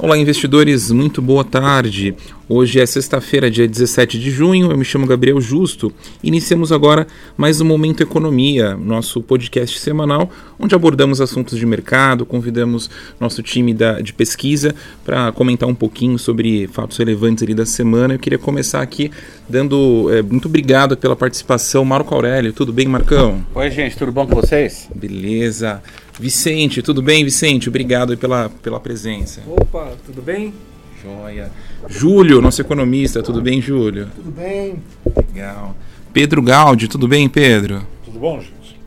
[0.00, 2.14] Olá, investidores, muito boa tarde.
[2.48, 4.70] Hoje é sexta-feira, dia 17 de junho.
[4.70, 5.92] Eu me chamo Gabriel Justo.
[6.22, 7.04] Iniciamos agora
[7.36, 12.88] mais um Momento Economia, nosso podcast semanal, onde abordamos assuntos de mercado, convidamos
[13.18, 14.72] nosso time da, de pesquisa
[15.04, 18.14] para comentar um pouquinho sobre fatos relevantes ali da semana.
[18.14, 19.10] Eu queria começar aqui
[19.48, 22.52] dando é, muito obrigado pela participação, Marco Aurélio.
[22.52, 23.44] Tudo bem, Marcão?
[23.52, 24.88] Oi, gente, tudo bom com vocês?
[24.94, 25.82] Beleza.
[26.18, 27.68] Vicente, tudo bem, Vicente?
[27.68, 29.40] Obrigado pela, pela presença.
[29.46, 30.52] Opa, tudo bem?
[31.02, 31.50] Joia.
[31.88, 34.08] Júlio, nosso economista, tudo bem, Júlio?
[34.16, 34.82] Tudo bem.
[35.16, 35.76] Legal.
[36.12, 37.86] Pedro Gaudi, tudo bem, Pedro?
[38.04, 38.80] Tudo bom, gente?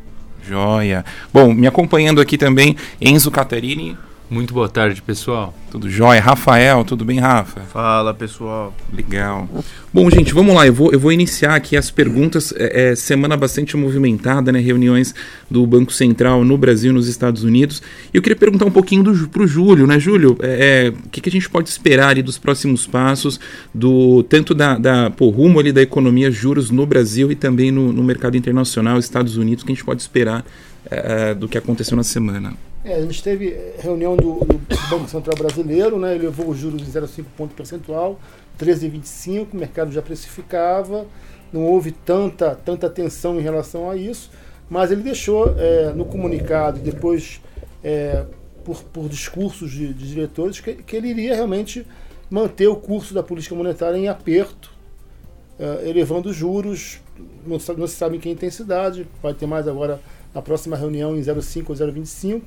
[0.45, 1.05] Joia.
[1.31, 3.97] Bom, me acompanhando aqui também, Enzo Caterini.
[4.31, 5.53] Muito boa tarde, pessoal.
[5.69, 6.21] Tudo jóia.
[6.21, 7.63] Rafael, tudo bem, Rafa?
[7.63, 8.73] Fala, pessoal.
[8.93, 9.49] Legal.
[9.93, 10.65] Bom, gente, vamos lá.
[10.65, 12.53] Eu vou, eu vou iniciar aqui as perguntas.
[12.55, 14.61] É, é, semana bastante movimentada, né?
[14.61, 15.13] Reuniões
[15.49, 17.83] do Banco Central no Brasil e nos Estados Unidos.
[18.13, 19.99] E eu queria perguntar um pouquinho para o Júlio, né?
[19.99, 23.37] Júlio, é, é, o que, que, a gente pode esperar ali dos próximos passos,
[23.75, 27.91] do tanto da, da pô, rumo ali da economia, juros no Brasil e também no,
[27.91, 30.45] no mercado internacional, Estados Unidos, o que a gente pode esperar
[30.89, 32.53] é, do que aconteceu na semana?
[32.83, 36.81] É, a gente teve reunião do, do, Banco Central Brasileiro, né, ele levou os juros
[36.81, 38.19] em 0,5 ponto percentual,
[38.59, 41.05] 13,25, o mercado já precificava,
[41.53, 44.31] não houve tanta, tanta tensão em relação a isso,
[44.67, 47.39] mas ele deixou é, no comunicado depois
[47.83, 48.25] é,
[48.63, 51.85] por, por discursos de, de diretores que, que, ele iria realmente
[52.31, 54.71] manter o curso da política monetária em aperto,
[55.59, 56.99] é, elevando os juros,
[57.45, 59.99] não, não se sabe em que intensidade, vai ter mais agora
[60.33, 62.41] na próxima reunião em 0,5 ou 0,25,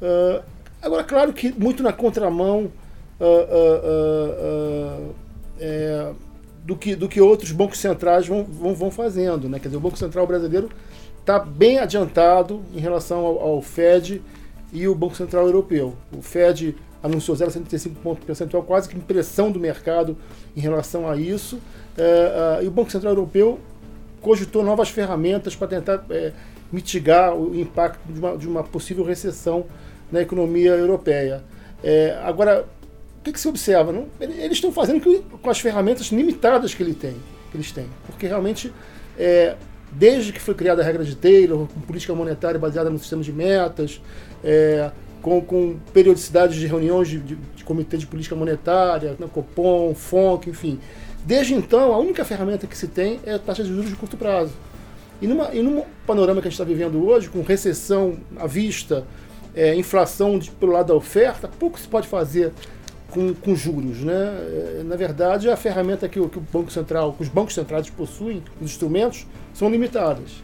[0.00, 0.42] Uh,
[0.80, 2.72] agora, claro que muito na contramão
[3.20, 3.24] uh,
[5.10, 5.14] uh,
[5.58, 6.12] é,
[6.64, 9.48] do, que, do que outros bancos centrais vão, vão, vão fazendo.
[9.48, 9.58] Né?
[9.58, 10.70] Quer dizer, o Banco Central brasileiro
[11.20, 14.22] está bem adiantado em relação ao, ao, Fed
[14.72, 15.94] e o Banco Central Europeu.
[16.16, 20.16] O Fed anunciou 0,75 ponto percentual, quase que impressão do mercado
[20.56, 21.58] em relação a isso.
[22.62, 23.58] e o Banco Central Europeu
[24.20, 26.32] cogitou novas ferramentas para tentar é,
[26.72, 29.66] mitigar o impacto de uma, de uma possível recessão
[30.10, 31.42] na economia europeia.
[31.82, 32.66] É, agora,
[33.20, 33.92] o que, que, se observa?
[33.92, 34.06] Não?
[34.20, 37.16] Eles estão fazendo com as ferramentas limitadas que, ele tem,
[37.50, 37.86] que eles têm.
[38.06, 38.72] Porque realmente,
[39.18, 39.56] é,
[39.92, 43.32] desde que foi criada a regra de Taylor, com política monetária baseada no sistema de
[43.32, 44.00] metas,
[44.42, 49.94] é, com, com periodicidades de reuniões de, de, de, comitê de política monetária, né, Copom,
[49.94, 50.80] FONC, enfim.
[51.24, 54.16] Desde então, a única ferramenta que se tem é a taxa de juros de curto
[54.16, 54.52] prazo.
[55.20, 59.04] E, numa, e num panorama que a gente está vivendo hoje, com recessão à vista,
[59.54, 62.52] é, inflação de, pelo lado da oferta, pouco se pode fazer
[63.10, 63.98] com, com juros.
[63.98, 64.14] Né?
[64.14, 67.88] É, na verdade, a ferramenta que o, que o Banco Central, que os bancos centrais
[67.90, 70.42] possuem, os instrumentos, são limitadas.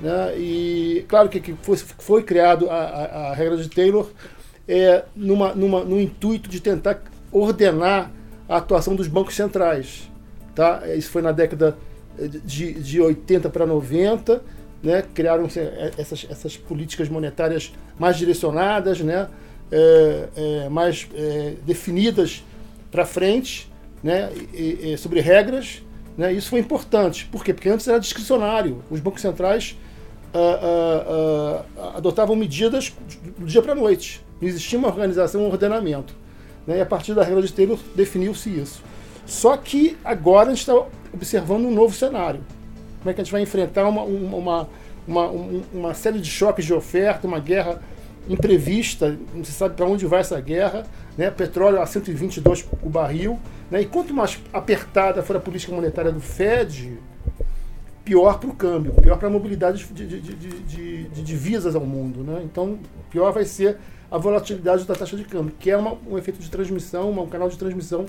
[0.00, 0.38] Né?
[0.38, 4.08] E claro que, que foi, foi criado a, a, a, regra de Taylor
[4.66, 8.10] é, numa, numa, no intuito de tentar ordenar
[8.48, 10.10] a atuação dos bancos centrais.
[10.54, 10.82] Tá?
[10.94, 11.76] Isso foi na década
[12.44, 14.40] de, de 80 para 90
[14.84, 19.28] né, criaram é, essas, essas políticas monetárias mais direcionadas, né,
[19.72, 22.44] é, é, mais é, definidas
[22.90, 25.82] para frente, né, e, e, sobre regras.
[26.16, 27.26] Né, isso foi importante.
[27.26, 27.54] Por quê?
[27.54, 28.84] Porque antes era discricionário.
[28.90, 29.76] Os bancos centrais
[30.32, 32.92] ah, ah, ah, adotavam medidas
[33.38, 34.24] do dia para a noite.
[34.40, 36.14] Não existia uma organização, um ordenamento.
[36.66, 38.82] Né, e a partir da regra de Taylor definiu-se isso.
[39.26, 40.74] Só que agora a gente está
[41.12, 42.42] observando um novo cenário
[43.04, 44.68] como é que a gente vai enfrentar uma, uma,
[45.06, 45.30] uma,
[45.74, 47.82] uma, série de choques de oferta, uma guerra
[48.26, 50.86] imprevista, não se sabe para onde vai essa guerra,
[51.18, 51.30] né?
[51.30, 53.38] petróleo a 122 o barril,
[53.70, 53.82] né?
[53.82, 56.98] e quanto mais apertada for a política monetária do Fed,
[58.06, 62.20] pior para o câmbio, pior para a mobilidade de, de, de, de, divisas ao mundo.
[62.22, 62.40] Né?
[62.42, 62.78] Então,
[63.10, 63.76] pior vai ser
[64.10, 67.50] a volatilidade da taxa de câmbio, que é uma, um efeito de transmissão, um canal
[67.50, 68.06] de transmissão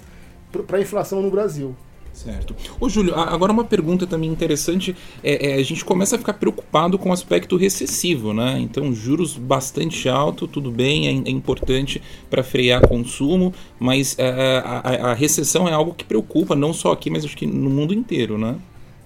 [0.66, 1.76] para a inflação no Brasil.
[2.16, 2.56] Certo.
[2.80, 4.96] Ô, Júlio, agora uma pergunta também interessante.
[5.22, 8.58] É, é, a gente começa a ficar preocupado com o aspecto recessivo, né?
[8.58, 14.58] Então, juros bastante alto, tudo bem, é, é importante para frear consumo, mas é, é,
[14.59, 17.70] a, a, a, recessão é algo que preocupa, não só aqui, mas acho que no
[17.70, 18.56] mundo inteiro, né?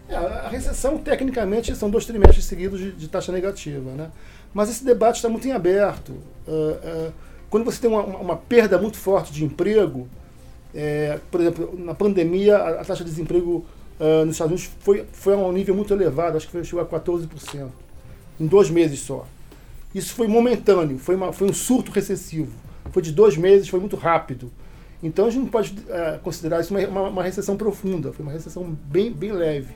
[0.07, 4.11] É, a recessão, tecnicamente, são dois trimestres seguidos de, de taxa negativa, né?
[4.53, 6.11] Mas esse debate está muito em aberto.
[6.47, 7.13] Uh, uh,
[7.49, 10.07] quando você tem uma, uma perda muito forte de emprego,
[10.73, 13.65] é, por exemplo, na pandemia, a, a taxa de desemprego
[13.99, 16.85] uh, nos Estados Unidos foi, foi a um nível muito elevado, acho que chegou a
[16.85, 17.67] 14%,
[18.39, 19.25] em dois meses só.
[19.93, 22.51] Isso foi momentâneo, foi, uma, foi um surto recessivo.
[22.91, 24.51] Foi de dois meses, foi muito rápido.
[25.01, 28.31] Então a gente não pode uh, considerar isso uma, uma, uma, recessão profunda, foi uma
[28.31, 29.73] recessão bem, bem leve.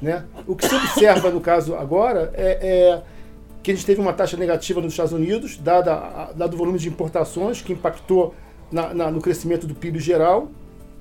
[0.00, 0.24] Né?
[0.46, 3.02] O que se observa no caso agora é, é
[3.62, 6.88] que a gente teve uma taxa negativa nos Estados Unidos, dada, dado o volume de
[6.88, 8.34] importações, que impactou
[8.72, 10.50] na, na, no crescimento do PIB geral,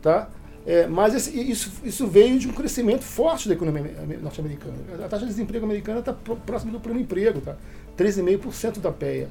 [0.02, 0.30] tá?
[0.66, 4.76] É, mas esse, isso, isso veio de um crescimento forte da economia norte-americana.
[5.04, 7.56] A taxa de desemprego americana está próxima do pleno emprego, tá?
[7.98, 9.28] 13,5% da PEA.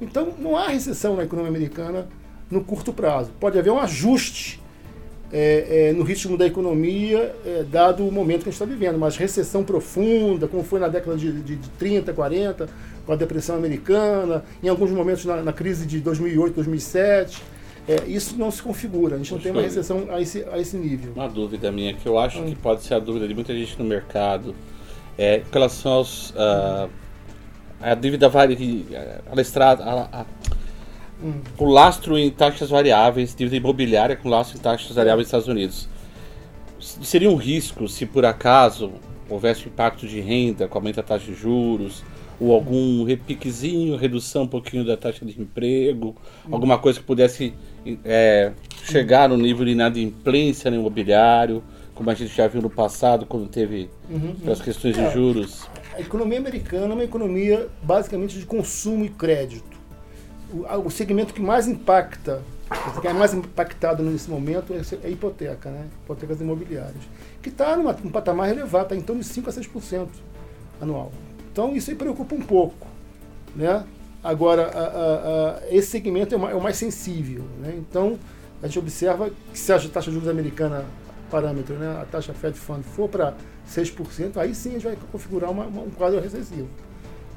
[0.00, 2.08] Então, não há recessão na economia americana
[2.50, 3.30] no curto prazo.
[3.38, 4.60] Pode haver um ajuste
[5.30, 8.98] é, é, no ritmo da economia, é, dado o momento que a gente está vivendo,
[8.98, 12.68] mas recessão profunda, como foi na década de, de, de 30, 40,
[13.04, 17.59] com a depressão americana, em alguns momentos na, na crise de 2008, 2007
[17.90, 20.76] é, isso não se configura, a gente não tem uma recessão a esse, a esse
[20.76, 21.12] nível.
[21.12, 22.46] Uma dúvida minha, que eu acho hum.
[22.46, 24.54] que pode ser a dúvida de muita gente no mercado,
[25.18, 26.30] é com relação aos.
[26.30, 26.88] Uh,
[27.80, 28.56] a dívida varia.
[29.28, 29.82] A estrada.
[29.82, 30.26] A, a,
[31.20, 31.40] hum.
[31.58, 35.88] O lastro em taxas variáveis, dívida imobiliária com lastro em taxas variáveis nos Estados Unidos.
[37.02, 38.92] Seria um risco se por acaso
[39.28, 42.04] houvesse impacto de renda com aumento da taxa de juros,
[42.38, 46.14] ou algum repiquezinho, redução um pouquinho da taxa de emprego,
[46.46, 46.54] hum.
[46.54, 47.52] alguma coisa que pudesse
[48.04, 48.52] é,
[48.84, 51.62] chegar no nível de inadimplência no imobiliário,
[51.94, 54.64] como a gente já viu no passado, quando teve uhum, as uhum.
[54.64, 55.68] questões de é, juros?
[55.94, 59.78] A economia americana é uma economia basicamente de consumo e crédito.
[60.52, 62.42] O, o segmento que mais impacta,
[63.00, 65.86] que é mais impactado nesse momento é a hipoteca, né?
[66.04, 67.02] hipotecas imobiliárias,
[67.42, 70.08] que está num patamar elevado, está em torno de 5% a 6%
[70.80, 71.12] anual.
[71.52, 72.86] Então isso aí preocupa um pouco.
[73.54, 73.84] Né?
[74.22, 77.44] Agora, a, a, a, esse segmento é, é, o mais sensível.
[77.58, 77.74] Né?
[77.78, 78.18] Então,
[78.62, 80.84] a gente observa que se a taxa de juros americana,
[81.30, 83.34] parâmetro, né, a taxa Fed Fund for para
[83.68, 86.68] 6%, aí sim a gente vai configurar uma, uma, um quadro recessivo.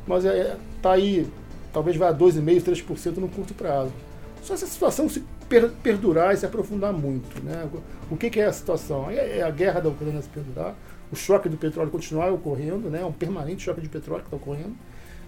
[0.06, 1.26] Mas está é, tá aí,
[1.72, 3.94] talvez vá a 2,5%, 3% no curto prazo.
[4.42, 7.42] Só se a situação se per, perdurar e se aprofundar muito.
[7.42, 7.70] Né?
[8.12, 9.10] O que, que é a situação?
[9.10, 10.76] É, é a guerra da Ucrânia se perdurar,
[11.10, 13.06] o choque do petróleo continuar ocorrendo, né?
[13.06, 14.76] um permanente choque de petróleo que está ocorrendo,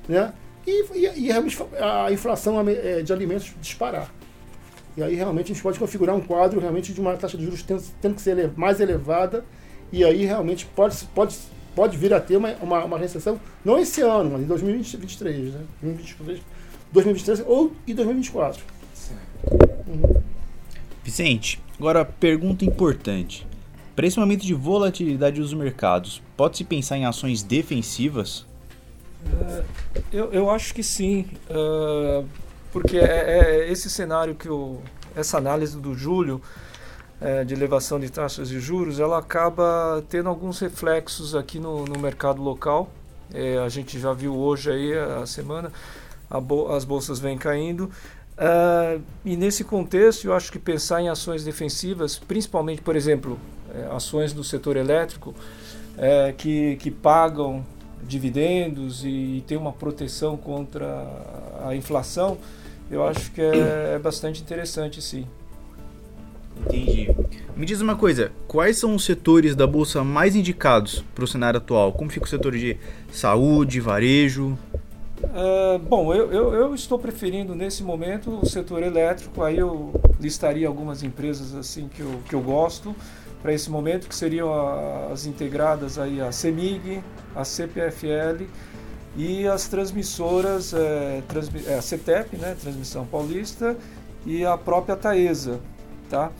[0.10, 0.34] né?
[0.66, 4.12] E, e, e, realmente a inflação é, de alimentos disparar.
[4.98, 7.62] E aí realmente a gente pode configurar um quadro realmente de uma taxa de juros
[7.62, 9.44] tendo, tendo que ser mais elevada,
[9.92, 11.38] e aí realmente pode, pode,
[11.76, 15.62] pode vir a ter uma, uma, uma recessão, não esse ano, mas em 2023, né?
[15.82, 16.42] 2023,
[16.92, 18.64] 2023 ou em 2024.
[19.88, 20.22] Uhum.
[21.04, 23.46] Vicente, agora pergunta importante.
[23.96, 28.46] Para esse momento de volatilidade dos mercados, pode-se pensar em ações defensivas?
[29.26, 29.64] Uh,
[30.12, 32.28] eu, eu acho que sim, uh,
[32.72, 34.80] porque é, é, esse cenário que o,
[35.16, 36.42] essa análise do Júlio
[37.22, 42.00] é, de elevação de taxas de juros, ela acaba tendo alguns reflexos aqui no, no
[42.00, 42.90] mercado local.
[43.34, 45.72] É, a gente já viu hoje aí a semana,
[46.30, 47.90] a bo as bolsas vêm caindo.
[48.36, 53.40] Uh, e nesse contexto, eu acho que pensar em ações defensivas, principalmente, por exemplo,
[53.74, 55.34] é, ações do setor elétrico
[55.98, 57.66] é, que, que pagam
[58.08, 61.08] dividendos e, tem uma proteção contra
[61.66, 62.38] a inflação,
[62.90, 65.26] eu acho que é, é bastante interessante sim.
[66.66, 67.14] Entendi.
[67.56, 71.58] Me diz uma coisa, quais são os setores da bolsa mais indicados para o cenário
[71.58, 71.92] atual?
[71.94, 72.78] Como fica o setor de
[73.12, 74.58] saúde, varejo?
[75.24, 79.44] Uh, bom, eu, eu, eu, estou preferindo nesse momento o setor elétrico.
[79.44, 82.96] Aí eu listaria algumas empresas assim que eu, que eu gosto
[83.42, 84.52] para esse momento, que seriam
[85.12, 87.04] as integradas aí a CEMIG,
[87.36, 88.46] a CPFL
[89.16, 93.78] e as transmissoras, é, transmi é, a CETEP, né, Transmissão Paulista,
[94.26, 95.60] e a própria Taesa.
[96.10, 96.32] Tá?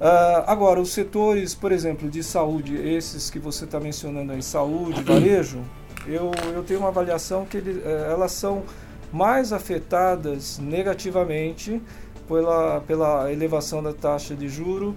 [0.00, 5.02] Uh, agora, os setores, por exemplo, de saúde, esses que você está mencionando aí, saúde,
[5.04, 5.62] varejo,
[6.06, 8.64] eu, eu tenho uma avaliação que ele, é, elas são
[9.12, 11.80] mais afetadas negativamente
[12.26, 14.96] pela, pela elevação da taxa de juro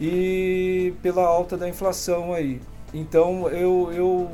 [0.00, 2.60] e pela alta da inflação aí.
[2.92, 4.30] Então eu eu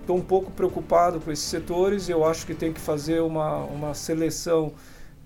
[0.00, 2.08] estou um pouco preocupado com esses setores.
[2.08, 4.72] Eu acho que tem que fazer uma, uma seleção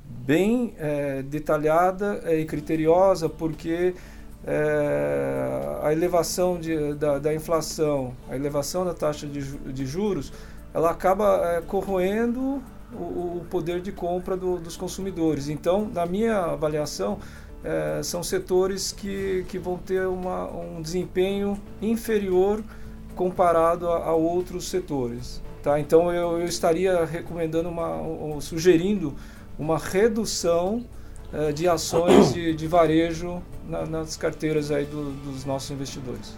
[0.05, 3.95] bem é, detalhada é, e criteriosa, porque
[4.45, 10.33] é, a elevação de, da, da, inflação, a elevação da taxa de, de juros,
[10.75, 12.61] ela acaba é, corroendo
[12.93, 15.49] o, o, poder de compra do, dos consumidores.
[15.49, 17.19] Então, na minha avaliação,
[17.65, 22.63] é, são setores que, que vão ter uma, um desempenho inferior
[23.15, 25.43] comparado a, a outros setores.
[25.63, 25.79] Tá?
[25.79, 29.15] Então eu, eu estaria recomendando, uma, sugerindo
[29.59, 30.85] uma redução
[31.33, 36.37] é, de ações de, de varejo na, nas carteiras aí do, dos nossos investidores.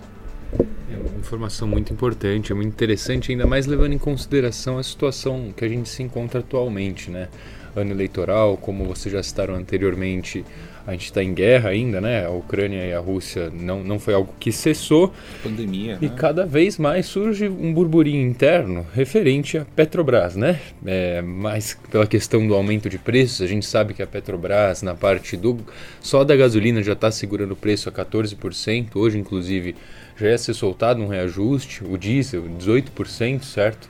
[0.53, 5.53] É uma informação muito importante, é muito interessante, ainda mais levando em consideração a situação
[5.57, 7.29] que a gente se encontra atualmente, né?
[7.75, 10.45] Ano eleitoral, como vocês já citaram anteriormente,
[10.87, 12.27] a gente está em guerra ainda, né?
[12.27, 15.13] A Ucrânia e a Rússia não, não foi algo que cessou.
[15.43, 15.99] Pandemia.
[16.01, 16.15] E né?
[16.15, 20.61] cada vez mais surge um burburinho interno referente à Petrobras, né?
[20.85, 24.95] É, mais pela questão do aumento de preços, a gente sabe que a Petrobras, na
[24.95, 25.59] parte do.
[26.01, 28.89] só da gasolina, já está segurando o preço a 14%.
[28.95, 29.75] Hoje, inclusive,
[30.17, 31.83] já ia ser soltado um reajuste.
[31.83, 33.89] O diesel, 18%, certo?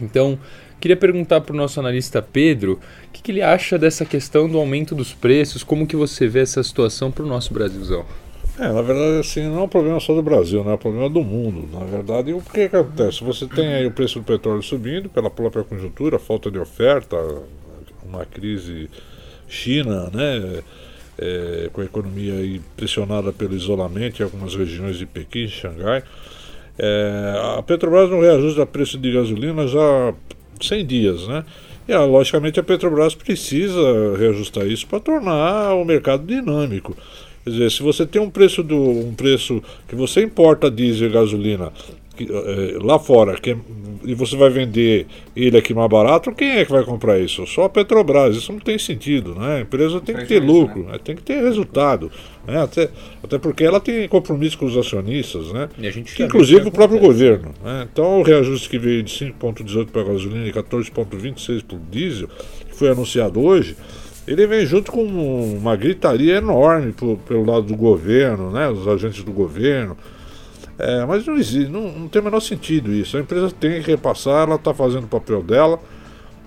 [0.00, 0.38] Então,
[0.80, 4.58] queria perguntar para o nosso analista Pedro o que, que, ele acha dessa questão do
[4.58, 8.04] aumento dos preços, como que você vê essa situação para o nosso Brasilzão?
[8.58, 10.70] É, na verdade, assim, não é um problema só do Brasil, né?
[10.70, 11.68] é um problema do mundo.
[11.70, 13.22] Na verdade, o que, que acontece?
[13.22, 17.16] Você tem aí o preço do petróleo subindo pela própria conjuntura, falta de oferta,
[18.02, 18.88] uma crise
[19.48, 20.62] China, né?
[21.18, 26.02] É, com a economia aí pressionada pelo isolamento em algumas regiões de Pequim, Xangai.
[26.78, 30.14] É, a Petrobras não reajusta preço de gasolina já
[30.60, 31.44] 100 dias, né?
[31.88, 36.96] E ah, logicamente a Petrobras precisa reajustar isso para tornar o mercado dinâmico.
[37.44, 41.12] Quer dizer, se você tem um preço do um preço que você importa diesel e
[41.12, 41.72] gasolina
[42.82, 43.56] lá fora que,
[44.04, 47.46] e você vai vender ele aqui mais barato, quem é que vai comprar isso?
[47.46, 48.36] Só a Petrobras.
[48.36, 49.56] Isso não tem sentido, né?
[49.56, 50.98] A empresa tem que ter lucro, né?
[51.02, 52.10] tem que ter resultado.
[52.46, 52.62] Né?
[52.62, 52.88] Até,
[53.22, 55.68] até porque ela tem compromisso com os acionistas, né?
[56.16, 57.52] que, inclusive o próprio governo.
[57.62, 57.88] Né?
[57.92, 62.28] Então o reajuste que veio de 5,18 para a gasolina e 14,26 para o diesel,
[62.68, 63.76] que foi anunciado hoje,
[64.26, 68.68] ele vem junto com uma gritaria enorme pro, pelo lado do governo, né?
[68.68, 69.96] Os agentes do governo.
[70.78, 73.16] É, mas não existe, não, não, tem o menor sentido isso.
[73.16, 75.80] A empresa tem que repassar, ela está fazendo o papel dela.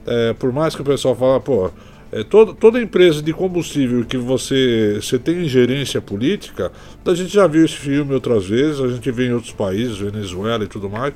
[0.05, 1.71] É, por mais que o pessoal fale, pô,
[2.11, 6.71] é, toda, toda empresa de combustível que você, você tem ingerência política,
[7.05, 10.63] a gente já viu esse filme outras vezes, a gente vê em outros países, Venezuela
[10.63, 11.13] e tudo mais.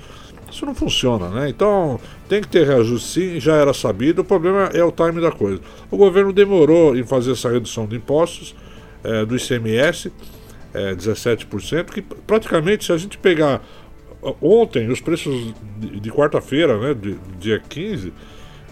[0.51, 1.49] Isso não funciona, né?
[1.49, 4.21] Então tem que ter reajuste sim, já era sabido.
[4.21, 5.59] O problema é o time da coisa.
[5.89, 8.55] O governo demorou em fazer essa redução de impostos
[9.03, 10.11] é, do ICMS
[10.73, 13.61] é, 17%, que praticamente, se a gente pegar
[14.41, 18.13] ontem os preços de, de quarta-feira, né, de, dia 15,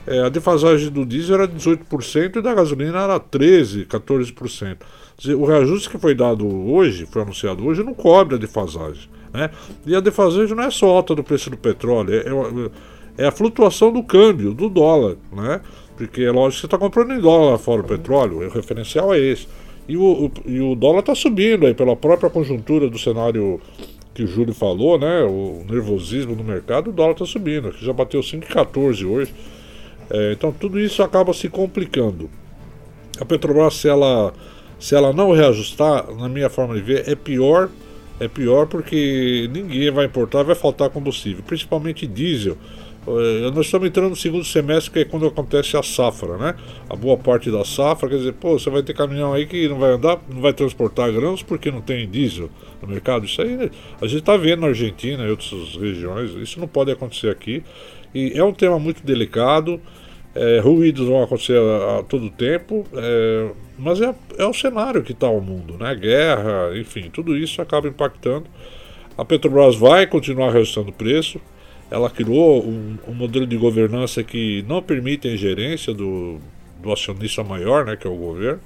[0.07, 4.77] é, a defasagem do diesel era 18% e da gasolina era 13%, 14%.
[5.17, 9.09] Dizer, o reajuste que foi dado hoje, foi anunciado hoje, não cobre a defasagem.
[9.31, 9.49] Né?
[9.85, 13.31] E a defasagem não é só alta do preço do petróleo, é, é, é a
[13.31, 15.17] flutuação do câmbio, do dólar.
[15.31, 15.61] Né?
[15.95, 19.19] Porque é lógico que você está comprando em dólar fora o petróleo, o referencial é
[19.19, 19.47] esse.
[19.87, 23.59] E o, o, e o dólar está subindo aí pela própria conjuntura do cenário
[24.13, 25.23] que o Júlio falou, né?
[25.23, 29.33] O nervosismo no mercado, o dólar está subindo, aqui já bateu 5,14 hoje.
[30.09, 32.29] É, então tudo isso acaba se complicando.
[33.19, 34.33] A Petrobras, se ela,
[34.79, 37.69] se ela não reajustar, na minha forma de ver, é pior.
[38.19, 42.55] É pior porque ninguém vai importar, vai faltar combustível, principalmente diesel.
[43.07, 46.55] Eh, nós estamos entrando no segundo semestre, que é quando acontece a safra, né?
[46.89, 49.79] A boa parte da safra, quer dizer, pô, você vai ter caminhão aí que não
[49.79, 52.49] vai andar, não vai transportar grãos porque não tem diesel
[52.81, 53.25] no mercado.
[53.25, 57.29] Isso aí a gente está vendo na Argentina e outras regiões, isso não pode acontecer
[57.29, 57.63] aqui.
[58.13, 59.81] E é um tema muito delicado,
[60.35, 65.11] é, ruídos vão acontecer a, a todo tempo, é, mas é, é o cenário que
[65.11, 65.95] está o mundo, né?
[65.95, 68.45] Guerra, enfim, tudo isso acaba impactando.
[69.17, 71.41] A Petrobras vai continuar reajustando o preço
[71.91, 76.39] ela criou um, um, modelo de governança que não permite a ingerência do,
[76.81, 78.61] do acionista maior, né, que é o governo.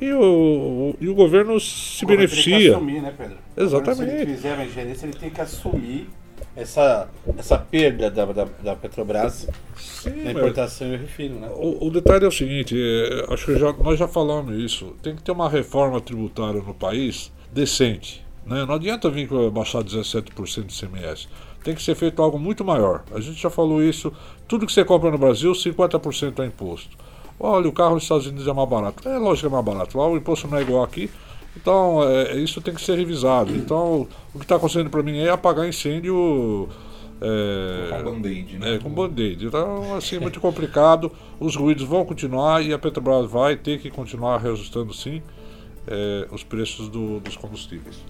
[0.00, 2.54] E o, o, e o governo se o beneficia.
[2.54, 3.36] Tem que assumir, né, Pedro?
[3.54, 4.10] Exatamente.
[4.10, 6.08] Se ele fizer uma ingerência, ele tem que assumir
[6.56, 11.40] essa, essa perda da, da, da Petrobras Sim, na importação e refino.
[11.40, 11.48] Né?
[11.50, 14.96] O, o, detalhe é o seguinte: é, acho que já, nós já falamos isso.
[15.02, 18.24] Tem que ter uma reforma tributária no país decente.
[18.46, 18.64] Né?
[18.64, 21.28] Não adianta vir baixar 17% de CMS
[21.68, 23.04] tem que ser feito algo muito maior.
[23.14, 24.10] A gente já falou isso.
[24.48, 26.96] Tudo que você compra no Brasil, 50% é imposto.
[27.38, 29.06] Olha, o carro nos Estados Unidos é mais barato.
[29.06, 29.98] É lógico que é mais barato.
[29.98, 31.10] Lá o imposto não é igual aqui.
[31.54, 33.54] Então, é, isso tem que ser revisado.
[33.54, 36.70] Então, o que está acontecendo para mim é apagar incêndio.
[37.20, 38.74] É, com band-aid, né?
[38.74, 39.44] É, com band-aid.
[39.44, 41.12] Então, assim, é muito complicado.
[41.38, 45.20] Os ruídos vão continuar e a Petrobras vai ter que continuar reajustando, sim,
[45.86, 48.00] é, os preços do, dos combustíveis.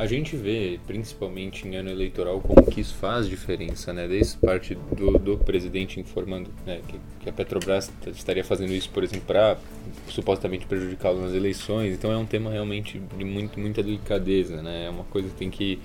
[0.00, 4.08] A gente vê, principalmente em ano eleitoral, como que isso faz diferença, né?
[4.08, 9.04] Desde parte do, do presidente informando né, que, que, a Petrobras estaria fazendo isso, por
[9.04, 9.58] exemplo, para
[10.08, 11.92] supostamente prejudicá-lo nas eleições.
[11.92, 14.86] Então é um tema realmente de muito, muita delicadeza, né?
[14.86, 15.78] É uma coisa que tem que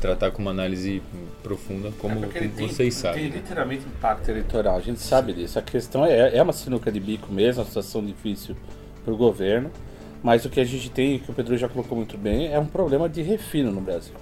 [0.00, 1.02] tratar com uma análise
[1.42, 3.24] profunda, como, é como vocês tem, sabem.
[3.24, 3.36] Tem né?
[3.36, 5.58] literalmente impacto eleitoral, a gente sabe disso.
[5.58, 8.56] A questão é, é uma sinuca de bico mesmo, uma situação difícil
[9.04, 9.70] para o governo.
[10.22, 12.66] Mas o que a gente tem, que o Pedro já colocou muito bem, é um
[12.66, 14.14] problema de refino no Brasil.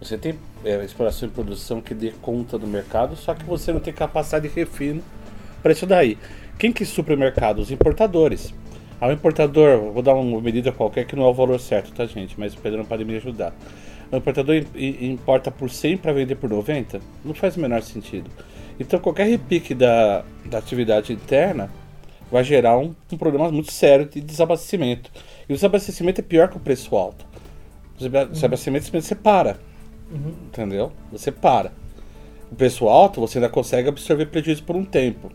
[0.00, 3.80] Você tem é, exploração e produção que dê conta do mercado, só que você não
[3.80, 5.02] tem capacidade de refino
[5.62, 6.16] para isso daí.
[6.58, 7.60] Quem que supre o mercado?
[7.60, 8.54] Os importadores.
[9.00, 12.38] Ao importador, vou dar uma medida qualquer que não é o valor certo, tá gente?
[12.38, 13.54] Mas o Pedro não pode me ajudar.
[14.10, 17.00] O importador im- im- importa por 100 para vender por 90?
[17.24, 18.30] Não faz o menor sentido.
[18.80, 21.70] Então qualquer repique da, da atividade interna
[22.30, 25.10] vai gerar um, um problema muito sério de desabastecimento.
[25.48, 27.24] E o desabastecimento é pior que o preço alto.
[27.94, 29.58] O desaba- desabastecimento simplesmente você para.
[30.46, 30.92] Entendeu?
[31.12, 31.72] Você para.
[32.50, 35.30] O preço alto você ainda consegue absorver prejuízo por um tempo.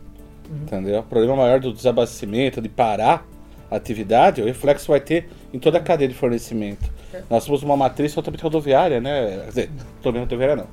[0.51, 0.99] Entendeu?
[0.99, 3.25] O problema maior do desabastecimento, de parar
[3.71, 6.91] a atividade, o reflexo vai ter em toda a cadeia de fornecimento.
[7.29, 9.39] Nós somos uma matriz totalmente rodoviária, né?
[9.43, 9.69] Quer dizer,
[10.01, 10.67] totalmente rodoviária não.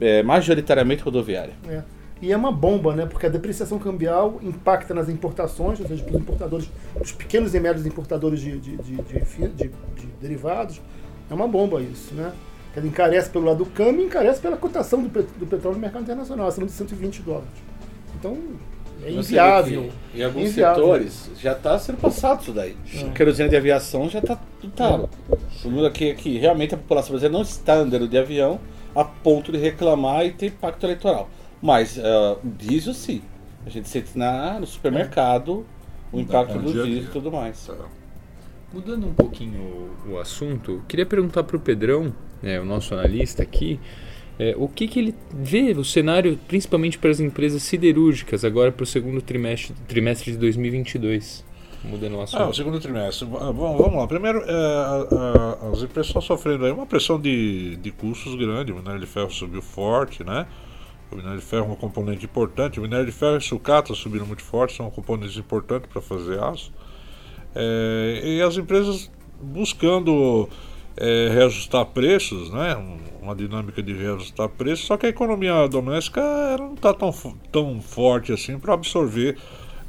[0.00, 1.52] É, majoritariamente rodoviária.
[1.68, 1.82] É.
[2.22, 3.06] E é uma bomba, né?
[3.06, 6.68] Porque a depreciação cambial impacta nas importações, ou seja, para os importadores,
[7.00, 10.80] os pequenos e médios importadores de, de, de, de, fi- de- de derivados.
[11.30, 12.32] É uma bomba isso, né?
[12.74, 15.76] Quer dizer, encarece pelo lado do câmbio e encarece pela cotação do, pet- do petróleo
[15.76, 17.48] no mercado internacional, acima de 120 dólares.
[18.18, 18.36] Então,
[19.02, 19.88] é inviável.
[20.14, 20.82] Em alguns Inviável.
[20.84, 22.76] setores já está sendo passado isso daí.
[23.08, 25.08] A querosene de aviação já está tudo talo.
[25.64, 28.60] O mundo aqui é que realmente a população brasileira não está andando de avião
[28.94, 31.30] a ponto de reclamar e ter impacto eleitoral.
[31.62, 33.22] Mas o diesel sim.
[33.66, 35.66] A gente sente na, no supermercado
[36.12, 37.70] o impacto no do diesel e tudo mais.
[38.72, 39.60] Mudando um pouquinho
[40.06, 43.78] o, o assunto, queria perguntar para o Pedrão, né, o nosso analista aqui,
[44.38, 48.84] é, o que, que ele vê o cenário, principalmente para as empresas siderúrgicas, agora para
[48.84, 51.44] o segundo trimestre, trimestre de 2022.
[51.84, 52.56] Mudando o Ah, o assunto.
[52.56, 53.26] segundo trimestre.
[53.26, 54.06] Bom, vamos lá.
[54.06, 55.06] Primeiro, é, a-
[55.64, 58.70] a- as empresas estão sofrendo aí uma pressão de, de custos grande.
[58.70, 60.46] O minério de ferro subiu forte, né?
[61.12, 62.78] O minério de ferro é um componente importante.
[62.78, 66.72] O minério de ferro e sucata subiram muito forte, são componentes importantes para fazer aço.
[67.54, 69.10] É, e as empresas
[69.42, 70.48] buscando
[70.96, 72.76] é, reajustar preços, né?
[72.76, 76.22] Um- Uma dinâmica de reajustar preços, só que a economia doméstica
[76.58, 77.12] não está tão,
[77.52, 79.36] tão forte assim para absorver.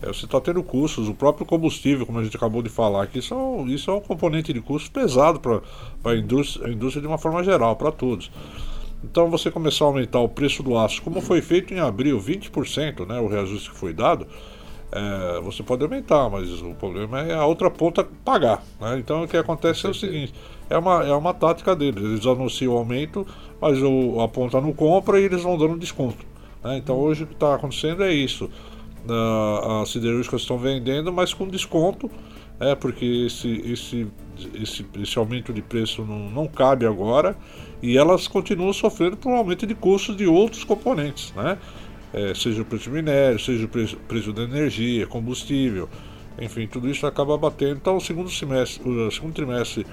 [0.01, 3.19] É, você está tendo custos, o próprio combustível, como a gente acabou de falar aqui,
[3.19, 5.61] isso é um, isso é um componente de custos pesado para
[6.03, 8.29] a indústria, a indústria de uma forma geral, para todos.
[9.03, 13.07] Então você começar a aumentar o preço do aço, como foi feito em abril, 20%,
[13.07, 14.27] né, o reajuste que foi dado,
[14.91, 18.63] é, você pode aumentar, mas o problema é a outra ponta pagar.
[18.79, 18.99] Né?
[18.99, 20.33] Então o que acontece é o seguinte,
[20.69, 23.25] é uma, é uma tática deles, eles anunciam o aumento,
[23.59, 26.25] mas o, a ponta não compra e eles vão dando desconto.
[26.63, 26.77] né?
[26.77, 28.49] Então hoje o que está acontecendo é isso.
[29.09, 32.09] Ah, as siderúrgicas estão vendendo, mas com desconto,
[32.59, 34.07] é, porque esse, esse,
[34.53, 37.35] esse, esse aumento de preço não, não cabe agora
[37.81, 41.57] e elas continuam sofrendo por um aumento de custos de outros componentes, né?
[42.13, 45.87] É, seja o preço do minério, seja o preço, preço da energia, combustível,
[46.39, 47.77] enfim, tudo isso acaba batendo.
[47.77, 49.85] Então, o segundo semestre, o segundo trimestre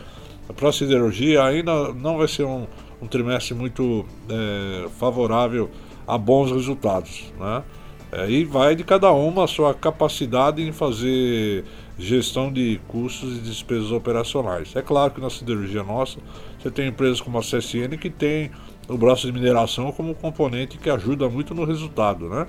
[0.57, 2.67] para a siderurgia ainda não vai ser um,
[3.01, 5.71] um trimestre muito é, favorável
[6.07, 7.63] a bons resultados, né?
[8.11, 11.65] É, e vai de cada uma a sua capacidade em fazer
[11.99, 14.75] gestão de custos e despesas operacionais.
[14.77, 16.19] É claro que na siderurgia nossa,
[16.59, 18.51] você tem empresas como a CSN que tem
[18.89, 22.47] o braço de mineração como componente que ajuda muito no resultado, né?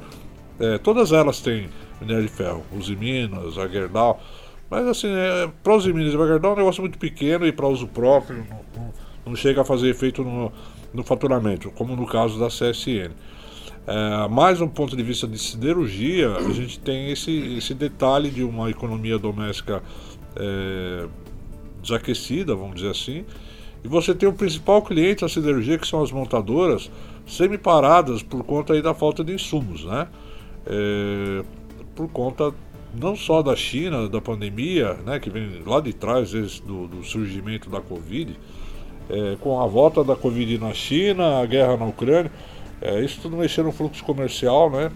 [0.59, 1.69] É, todas elas têm
[2.01, 4.21] minério de ferro, Uzi Minas, a Gerdau,
[4.69, 7.51] mas assim, é, para os Minas e a Gerdau é um negócio muito pequeno e
[7.51, 8.93] para uso próprio não, não-
[9.25, 10.51] não chega a fazer efeito no,
[10.93, 13.11] no faturamento, como no caso da CSN.
[13.89, 18.43] É, mais um ponto de vista de siderurgia, a gente tem esse, esse detalhe de
[18.43, 19.81] uma economia doméstica
[20.35, 21.07] é,
[21.81, 23.25] desaquecida, vamos dizer assim,
[23.83, 26.91] e você tem o principal cliente da siderurgia, que são as montadoras,
[27.25, 30.07] semi-paradas por conta aí da falta de insumos, né?
[30.67, 31.43] É,
[31.95, 32.53] por conta
[32.93, 37.03] não só da China, da pandemia, né, que vem lá de trás esse, do, do
[37.03, 38.37] surgimento da Covid,
[39.09, 42.31] é, com a volta da Covid na China, a guerra na Ucrânia,
[42.81, 44.91] é, isso tudo mexeu no fluxo comercial, né?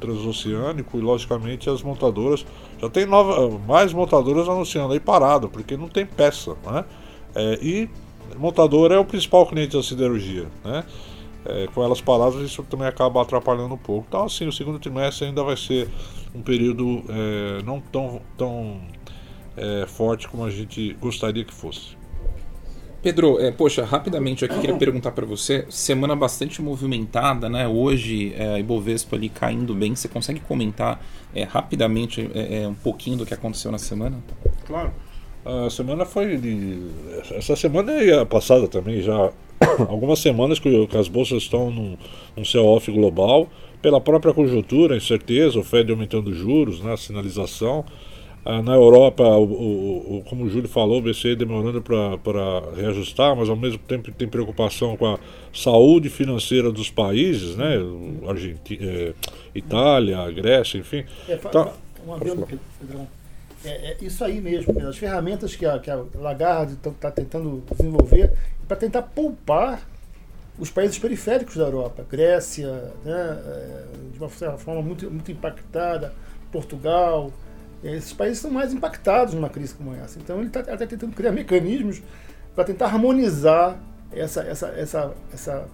[0.00, 2.44] Transoceânico e logicamente as montadoras
[2.80, 6.84] já tem nova, mais montadoras anunciando aí parado, porque não tem peça, né?
[7.34, 7.90] É, e
[8.36, 10.84] montadora é o principal cliente da siderurgia, né?
[11.44, 14.06] É, com elas paradas isso também acaba atrapalhando um pouco.
[14.08, 15.88] Então assim, o segundo trimestre ainda vai ser
[16.34, 18.80] um período é, não tão, tão
[19.56, 21.97] é, forte como a gente gostaria que fosse.
[23.02, 25.64] Pedro, é, poxa, rapidamente aqui queria perguntar para você.
[25.68, 27.68] Semana bastante movimentada, né?
[27.68, 29.94] Hoje é, a Ibovespa ali caindo bem.
[29.94, 31.00] Você consegue comentar
[31.34, 34.18] é, rapidamente é, é, um pouquinho do que aconteceu na semana?
[34.66, 34.92] Claro.
[35.44, 36.88] A semana foi de.
[37.30, 39.30] Essa semana e a passada também, já
[39.88, 41.96] algumas semanas que, as bolsas estão num,
[42.36, 43.48] num sell-off global,
[43.80, 47.84] pela própria conjuntura, incerteza, o Fed aumentando os juros, né, sinalização.
[48.50, 53.36] Ah, na Europa, o, o- o- como o Júlio falou, o BCE demorando para reajustar,
[53.36, 55.18] mas ao mesmo tempo tem preocupação com a
[55.52, 57.76] saúde financeira dos países, né?
[57.76, 59.12] o Argenti eh,
[59.54, 61.04] Itália, Grécia, enfim.
[61.28, 61.74] É, Tá.
[62.06, 62.46] um
[63.66, 68.32] é, é isso aí mesmo, as ferramentas que a, que a Lagarde está tentando desenvolver
[68.66, 69.86] para tentar poupar
[70.58, 72.68] os países periféricos da Europa, Grécia,
[73.04, 73.84] né, é,
[74.14, 76.14] de uma forma muito, muito impactada,
[76.50, 77.30] Portugal,
[77.82, 80.18] esses países são mais impactados numa crise como essa.
[80.18, 82.02] Então ele está até tentando criar mecanismos
[82.54, 83.80] para tentar harmonizar
[84.12, 85.68] essa, essa, essa, essa,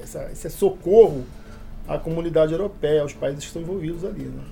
[0.00, 1.24] essa, esse socorro
[1.88, 4.24] à comunidade europeia, aos países que estão envolvidos ali.
[4.24, 4.42] Né?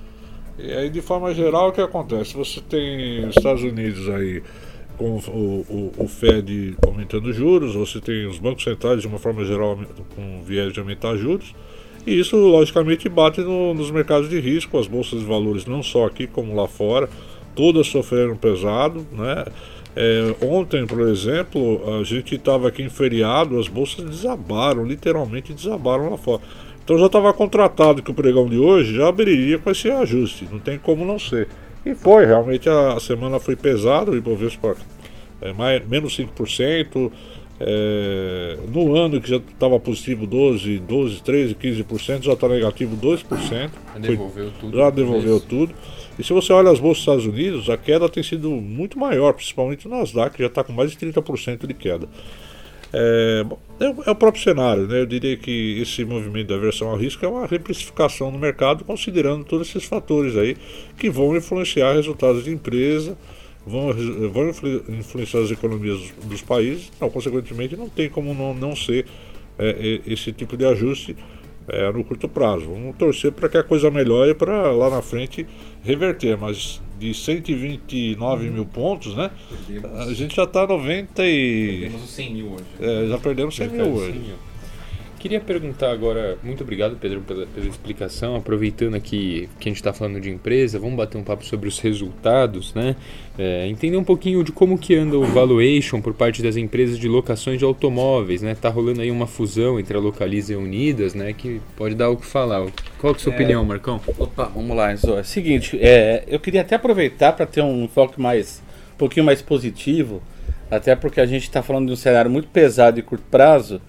[0.58, 2.34] E aí, de forma geral, o que acontece?
[2.34, 4.42] Você tem os Estados Unidos aí
[4.98, 9.44] com o, o, o Fed aumentando juros, você tem os bancos centrais, de uma forma
[9.44, 9.78] geral,
[10.14, 11.54] com viés de aumentar juros.
[12.06, 16.06] E isso, logicamente, bate no, nos mercados de risco, as bolsas de valores, não só
[16.06, 17.08] aqui como lá fora,
[17.54, 19.06] todas sofreram pesado.
[19.12, 19.44] Né?
[19.94, 26.10] É, ontem, por exemplo, a gente estava aqui em feriado, as bolsas desabaram, literalmente desabaram
[26.10, 26.42] lá fora.
[26.84, 30.58] Então já estava contratado que o pregão de hoje já abriria com esse ajuste, não
[30.58, 31.48] tem como não ser.
[31.84, 34.76] E foi, realmente a, semana foi pesada, o Ibovespa
[35.40, 37.10] é, mais, menos 5%,
[37.64, 43.20] é, no ano que já estava positivo 12, 12, 13, 15%, já está negativo 2%.
[43.48, 44.76] Já devolveu foi, tudo.
[44.76, 45.74] Já devolveu tudo.
[46.18, 49.32] E se você olha as bolsas dos Estados Unidos, a queda tem sido muito maior,
[49.32, 52.08] principalmente no Nasdaq, que já está com mais de 30% de queda.
[52.92, 53.44] É,
[53.80, 55.00] é, é, o próprio cenário, né?
[55.00, 59.44] Eu diria que esse movimento da aversão ao risco é uma reprecificação no mercado, considerando
[59.44, 60.56] todos esses fatores aí
[60.98, 63.16] que vão influenciar resultados de empresa,
[63.66, 63.92] vão,
[64.30, 64.48] vão
[64.88, 69.06] influenciar as economias dos, países, então, consequentemente, não tem como não, não ser
[69.58, 71.16] é, esse tipo de ajuste
[71.68, 72.66] é, no curto prazo.
[72.66, 75.46] Vamos torcer para que a coisa melhore para lá na frente
[75.82, 79.30] reverter, mas de 129 mil pontos, né?
[79.66, 80.00] Perdemos.
[80.00, 81.80] A gente já está 90 e.
[81.80, 82.64] Perdemos os 100 mil hoje.
[82.80, 84.12] É, já perdemos 100 mil hoje.
[84.12, 84.51] 100 mil.
[85.22, 89.92] Queria perguntar agora, muito obrigado Pedro pela, pela explicação, aproveitando aqui que a gente está
[89.92, 92.96] falando de empresa, vamos bater um papo sobre os resultados, né?
[93.38, 97.06] É, entender um pouquinho de como que anda o valuation por parte das empresas de
[97.06, 98.56] locações de automóveis, né?
[98.56, 101.32] Tá rolando aí uma fusão entre a Localiza e a Unidas, né?
[101.32, 102.66] Que pode dar o que falar.
[102.98, 104.00] Qual que é a sua é, opinião, Marcão?
[104.18, 105.08] Opa, vamos lá, Enzo.
[105.12, 108.60] É o seguinte, é, eu queria até aproveitar para ter um foco mais,
[108.94, 110.20] um pouquinho mais positivo,
[110.68, 113.80] até porque a gente está falando de um cenário muito pesado e curto prazo,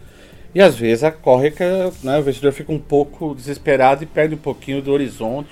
[0.53, 1.63] e às vezes ocorre que
[2.03, 5.49] né, o investidor fica um pouco desesperado e perde um pouquinho do horizonte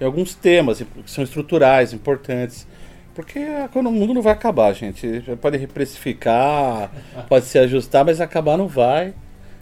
[0.00, 2.66] em alguns temas que são estruturais, importantes.
[3.14, 3.38] Porque
[3.74, 5.22] o mundo não vai acabar, gente.
[5.40, 6.90] Pode reprecificar,
[7.28, 9.14] pode se ajustar, mas acabar não vai.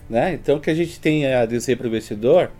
[0.08, 0.32] Né?
[0.32, 2.50] Então o que a gente tem a dizer para o investidor,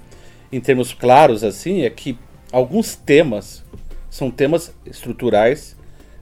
[0.52, 2.18] em termos claros assim, é que
[2.52, 3.64] alguns temas
[4.10, 5.76] são temas estruturais,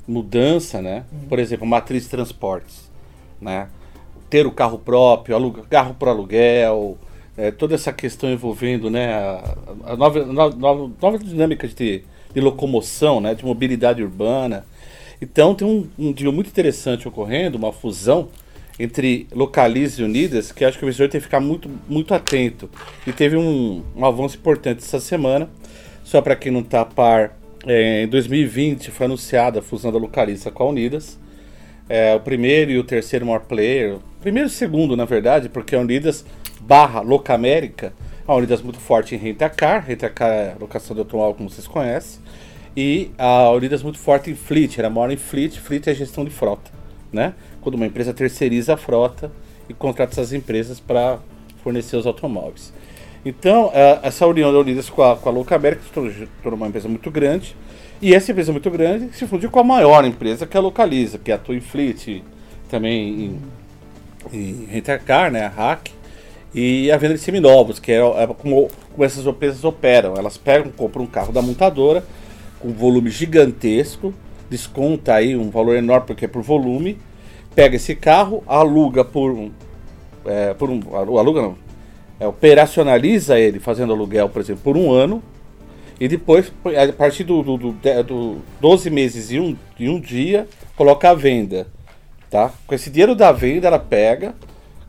[0.07, 1.05] mudança, né?
[1.29, 2.91] Por exemplo, matriz de transportes,
[3.41, 3.69] né?
[4.29, 6.99] Ter o carro próprio, aluga, carro para aluguel,
[7.37, 12.03] é, toda essa questão envolvendo né, a, a nova, nova, nova, dinâmica de,
[12.35, 14.67] de, locomoção, né, de mobilidade urbana.
[15.21, 18.29] Então tem um, um dia muito interessante ocorrendo, uma fusão
[18.79, 22.71] entre Localize e Unidas, que acho que o investidor tem que ficar muito, muito atento.
[23.07, 25.49] E teve um, um avanço importante essa semana,
[26.05, 27.37] só para quem não está a par,
[27.67, 31.19] é, em 2020 foi anunciada a fusão da Localiza com a Unidas.
[31.89, 35.81] É, o primeiro e o terceiro maior player, primeiro e segundo, na verdade, porque a
[35.81, 36.25] Unidas
[36.61, 37.93] barra Locamérica,
[38.27, 42.21] a Unidas muito forte em rentacar, rentacar é locação de automóvel, como vocês conhecem,
[42.77, 46.31] e a Unidas muito forte em fleet, era maior em fleet, fleet é gestão de
[46.31, 46.71] frota,
[47.11, 47.33] né?
[47.63, 49.33] Quando uma empresa terceiriza a frota
[49.69, 51.19] e contrata essas empresas para
[51.63, 52.73] fornecer os automóveis.
[53.25, 55.91] Então, é, essa união da Unidas com a, com a Locamérica se
[56.43, 57.57] tornou uma empresa muito grande,
[58.01, 61.19] e essa empresa muito grande se fundiu com a maior empresa que é a Localiza,
[61.19, 62.23] que é a Twin Fleet,
[62.69, 63.41] também em
[64.33, 65.91] e Rentercar, né, a Hack,
[66.55, 70.15] e a venda de seminovos, que é, é como, como essas empresas operam.
[70.17, 72.05] Elas pegam, compram um carro da montadora
[72.59, 74.13] com volume gigantesco,
[74.51, 76.99] desconta aí um valor enorme porque é por volume,
[77.55, 79.51] pega esse carro, aluga por um,
[80.25, 81.57] é, por um aluga não,
[82.19, 85.23] é, operacionaliza ele fazendo aluguel, por exemplo, por um ano,
[86.01, 90.47] e depois, a partir do, do, do, do 12 meses e um, e um dia,
[90.77, 91.67] coloca a venda
[92.31, 92.53] tá?
[92.67, 94.35] Com esse dinheiro da venda, ela pega,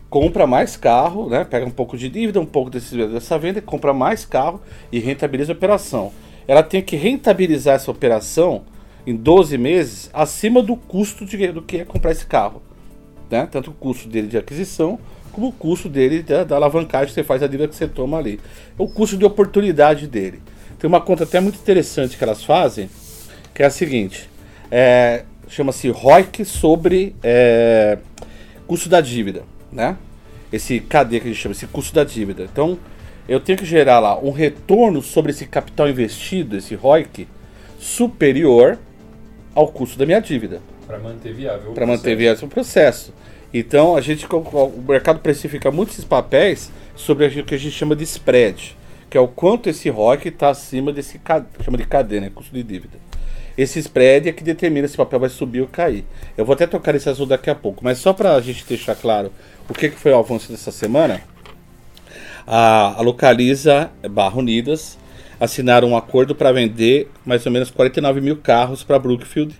[0.10, 1.44] compra mais carro, né?
[1.44, 5.54] Pega um pouco de dívida, um pouco desse, dessa venda, compra mais carro e rentabiliza
[5.54, 6.12] a operação.
[6.48, 8.64] Ela tem que rentabilizar essa operação
[9.06, 12.62] em 12 meses acima do custo de, do que é comprar esse carro.
[13.30, 13.48] Né?
[13.50, 15.00] Tanto o custo dele de aquisição,
[15.32, 18.18] como o custo dele da, da alavancagem que você faz, a dívida que você toma
[18.18, 18.40] ali.
[18.78, 20.42] O custo de oportunidade dele.
[20.80, 22.90] Tem uma conta até muito interessante que elas fazem,
[23.54, 24.30] que é a seguinte.
[24.72, 27.98] É, chama-se ROIC sobre é,
[28.66, 29.98] custo da dívida, né?
[30.52, 32.44] Esse KD que a gente chama, esse custo da dívida.
[32.44, 32.80] Então,
[33.28, 37.28] eu tenho que gerar lá um retorno sobre esse capital investido, esse ROIC,
[37.78, 38.80] superior
[39.54, 40.62] ao custo da minha dívida.
[40.88, 41.74] Para manter viável.
[41.74, 43.14] Para manter viável o processo.
[43.54, 48.04] Então a gente o mercado precifica muitos papéis sobre o que a gente chama de
[48.04, 48.76] spread,
[49.10, 51.20] que é o quanto esse ROIC está acima desse
[51.64, 52.98] chama de cadeia, né, custo de dívida.
[53.58, 56.06] Esse spread é que determina se o papel vai subir ou cair.
[56.38, 58.96] Eu vou até tocar esse assunto daqui a pouco, mas só para a gente deixar
[58.96, 59.34] claro
[59.68, 61.22] o que, que foi o avanço dessa semana,
[62.48, 64.98] a, a Localiza Barra Unidas
[65.40, 69.56] assinaram um acordo para vender mais ou menos 49 mil carros para Brookfield.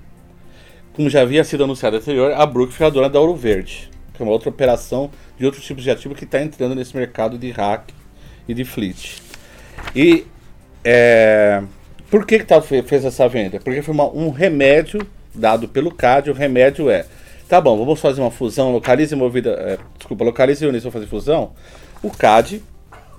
[0.94, 4.22] Como já havia sido anunciado anterior, a Brookfield é a dona da Ouro Verde, que
[4.22, 7.52] é uma outra operação de outros tipos de ativo que está entrando nesse mercado de
[7.52, 7.90] hack
[8.48, 9.29] e de fleet.
[9.96, 10.26] E
[10.84, 11.62] é,
[12.10, 13.60] por que, que tá, fe- fez essa venda?
[13.60, 16.30] Porque foi uma- um remédio dado pelo CAD.
[16.32, 17.06] O remédio é:
[17.48, 19.52] tá bom, vamos fazer uma fusão, localize movida.
[19.52, 21.52] é, desculpa, localize e Unis vão fazer fusão.
[22.04, 22.62] O CAD,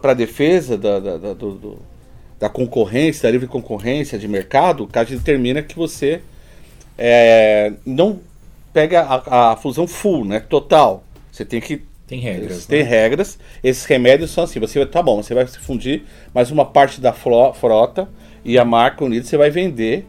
[0.00, 1.78] para defesa da, da, da- do-
[2.38, 6.22] da concorrência, da livre concorrência de mercado, o CAD determina que você
[6.96, 8.20] é, não
[8.72, 10.40] pega a, a fusão full, né?
[10.40, 11.04] Total.
[11.30, 12.66] Você tem que Tem regras.
[12.66, 12.88] tem né?
[12.88, 13.38] regras.
[13.62, 16.02] Esses remédios são assim: você vai, tá bom, você vai se fundir,
[16.34, 18.08] mas uma parte da frota
[18.44, 20.04] e a marca unida você vai vender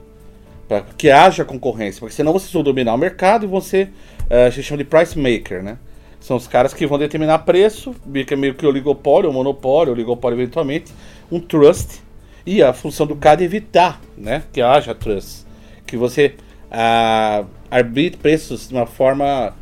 [0.68, 3.90] para que haja concorrência, porque senão vocês vão dominar o mercado e você
[4.32, 5.78] eh, a gente chama de price maker, né?
[6.20, 7.94] São os caras que vão determinar preço,
[8.26, 10.92] que meio que oligopólio, ou monopólio, oligopólio eventualmente,
[11.32, 12.02] um trust.
[12.44, 15.46] E a função do CAD é evitar né, que haja trust.
[15.86, 16.34] Que você
[16.72, 19.56] ah, arbitre preços de uma forma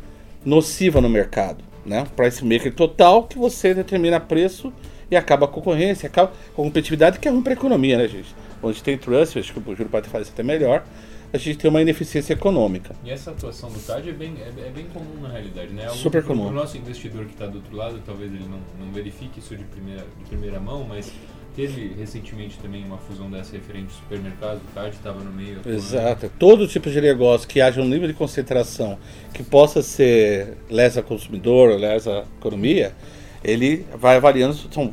[0.44, 1.69] nociva no mercado.
[1.84, 2.06] Né?
[2.14, 4.72] Price maker total, que você determina preço
[5.10, 8.34] e acaba a concorrência, acaba a competitividade, que é ruim para a economia, né, gente?
[8.62, 10.84] Onde tem trust, acho que o Júlio pode fazer isso até melhor,
[11.32, 12.94] a gente tem uma ineficiência econômica.
[13.04, 15.86] E essa atuação do CAD é bem, é, é bem comum na realidade, né?
[15.86, 16.48] Algo Super comum.
[16.48, 19.64] O nosso investidor que está do outro lado, talvez ele não, não verifique isso de
[19.64, 21.12] primeira, de primeira mão, mas
[21.54, 25.60] teve recentemente também uma fusão dessa referente supermercado, o CAD estava no meio.
[25.66, 26.30] Exato.
[26.38, 28.98] Todo tipo de negócio que haja um nível de concentração
[29.32, 32.94] que possa ser lesa consumidor, lesa economia,
[33.42, 34.54] ele vai avaliando.
[34.54, 34.92] São,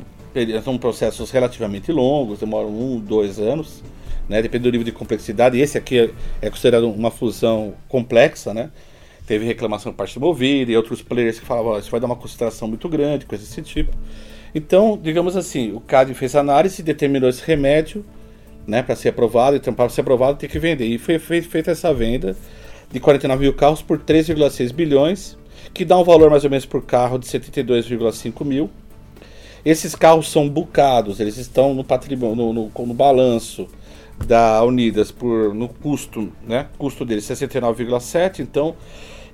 [0.62, 3.82] são processos relativamente longos, demoram um, dois anos,
[4.28, 4.42] né?
[4.42, 5.58] Depende do nível de complexidade.
[5.58, 6.10] Esse aqui é,
[6.42, 8.70] é considerado uma fusão complexa, né?
[9.26, 12.06] Teve reclamação por parte do Movida e outros players que falavam, "Ó, isso vai dar
[12.06, 13.94] uma concentração muito grande, coisa desse tipo.
[14.54, 18.04] Então, digamos assim, o CAD fez análise, determinou esse remédio,
[18.66, 20.86] né, para ser aprovado, então para ser aprovado tem que vender.
[20.86, 22.36] E foi fei- feita essa venda
[22.90, 25.36] de 49 mil carros por 3,6 bilhões,
[25.72, 28.70] que dá um valor mais ou menos por carro de 72,5 mil.
[29.64, 33.66] Esses carros são bucados, eles estão no patrimônio, no, no, no balanço
[34.26, 36.66] da Unidas por no custo, né?
[36.78, 38.74] Custo deles 69,7, então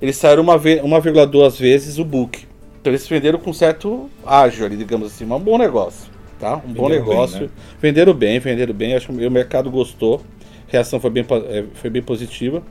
[0.01, 2.45] eles saíram uma ve 1,2 vezes o book.
[2.85, 6.07] Então eles venderam com certo ágio ali, digamos assim, um bom negócio,
[6.39, 6.57] tá?
[6.57, 7.41] Um bom Venderam bem, negócio.
[7.41, 7.49] né?
[7.81, 10.21] Venderam bem, venderam bem, acho que o mercado gostou.
[10.67, 12.61] A reação foi bem, eh, foi bem positiva.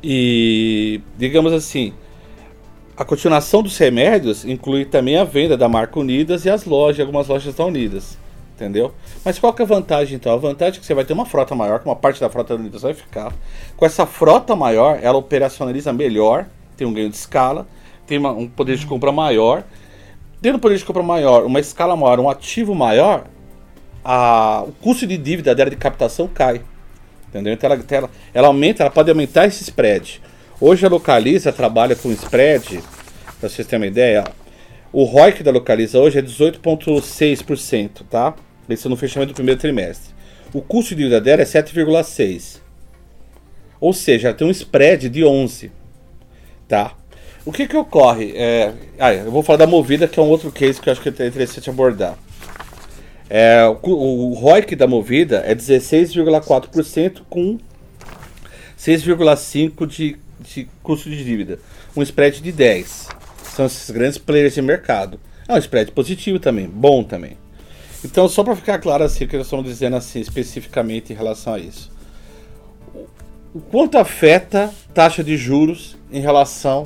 [0.00, 1.92] E digamos assim,
[2.96, 7.26] a continuação dos remédios inclui também a venda da marca Unidas e as lojas, algumas
[7.26, 8.16] lojas da Unidas.
[8.54, 8.94] Entendeu?
[9.24, 10.32] Mas qual que é a vantagem então?
[10.32, 12.54] A vantagem é que você vai ter uma frota maior, que uma parte da frota
[12.54, 13.32] da Unidas vai ficar.
[13.76, 17.66] Com essa frota maior, ela operacionaliza melhor, tem um ganho de escala,
[18.08, 19.62] tem uma- um poder de compra maior.
[20.40, 23.26] Tendo um poder de compra maior, uma escala maior, um ativo maior,
[24.04, 26.62] a- o custo de dívida dela de captação cai.
[27.28, 27.52] Entendeu?
[27.52, 30.22] Então ela, ela, ela aumenta, ela pode aumentar esse spread.
[30.60, 32.80] Hoje a Localiza trabalha com spread,
[33.38, 34.24] para vocês terem uma ideia,
[34.90, 38.34] o ROIC da Localiza hoje é 18,6%, tá?
[38.68, 40.14] Isso no fechamento do primeiro trimestre.
[40.52, 42.62] O custo de dívida dela é 7,6%.
[43.80, 45.70] Ou seja, ela tem um spread de 11%,
[46.66, 46.92] tá?
[47.48, 48.34] O que que ocorre?
[48.36, 51.00] É, ah, eu vou falar da Movida, que é um outro case que eu acho
[51.00, 52.18] que é interessante abordar.
[53.30, 57.58] É, o, o ROIC da Movida é 16,4% com
[58.78, 61.58] 6,5% de, de custo de dívida.
[61.96, 63.16] Um spread de 10%.
[63.44, 65.18] São esses grandes players de mercado.
[65.48, 67.38] É um spread positivo também, bom também.
[68.04, 71.54] Então, só para ficar claro assim, o que nós estamos dizendo assim, especificamente em relação
[71.54, 71.90] a isso.
[73.54, 76.84] O quanto afeta taxa de juros em relação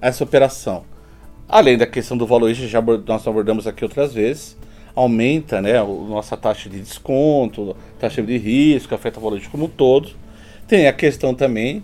[0.00, 0.84] essa operação?
[1.48, 4.56] Além da questão do valor, isso já nós abordamos aqui outras vezes,
[4.94, 9.68] aumenta né, a nossa taxa de desconto, taxa de risco, afeta o valor como um
[9.68, 10.10] todo.
[10.68, 11.82] Tem a questão também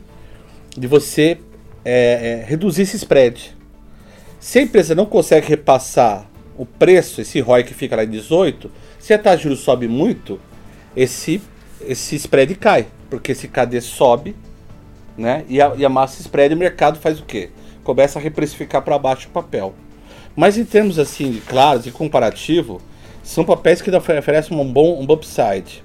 [0.77, 1.39] de você
[1.85, 3.57] é, é, reduzir esse spread.
[4.39, 8.71] Se a empresa não consegue repassar o preço, esse ROI que fica lá em 18,
[8.99, 10.41] se a taxa de juros sobe muito,
[10.97, 11.41] esse,
[11.81, 14.37] esse spread cai, porque esse KD sobe,
[15.17, 15.45] né?
[15.49, 17.51] E a, e a massa spread, o mercado faz o quê?
[17.87, 19.73] Começa a reprecificar para baixo o papel.
[20.35, 22.81] Mas em termos assim, claros e comparativo,
[23.23, 25.85] são papéis que ofe- oferecem um bom um upside.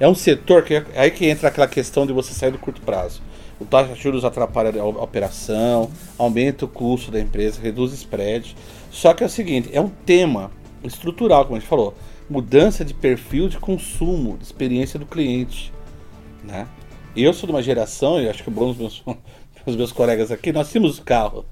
[0.00, 2.80] É um setor que é aí que entra aquela questão de você sair do curto
[2.80, 3.22] prazo.
[3.60, 8.56] O taxa de juros atrapalha a operação, aumenta o custo da empresa, reduz o spread.
[8.90, 10.50] Só que é o seguinte, é um tema
[10.82, 11.94] estrutural, como a gente falou,
[12.28, 15.72] mudança de perfil de consumo, de experiência do cliente,
[16.42, 16.66] né?
[17.16, 19.04] Eu sou de uma geração, e acho que bons
[19.68, 21.44] meus, os meus colegas aqui, nós tínhamos carro.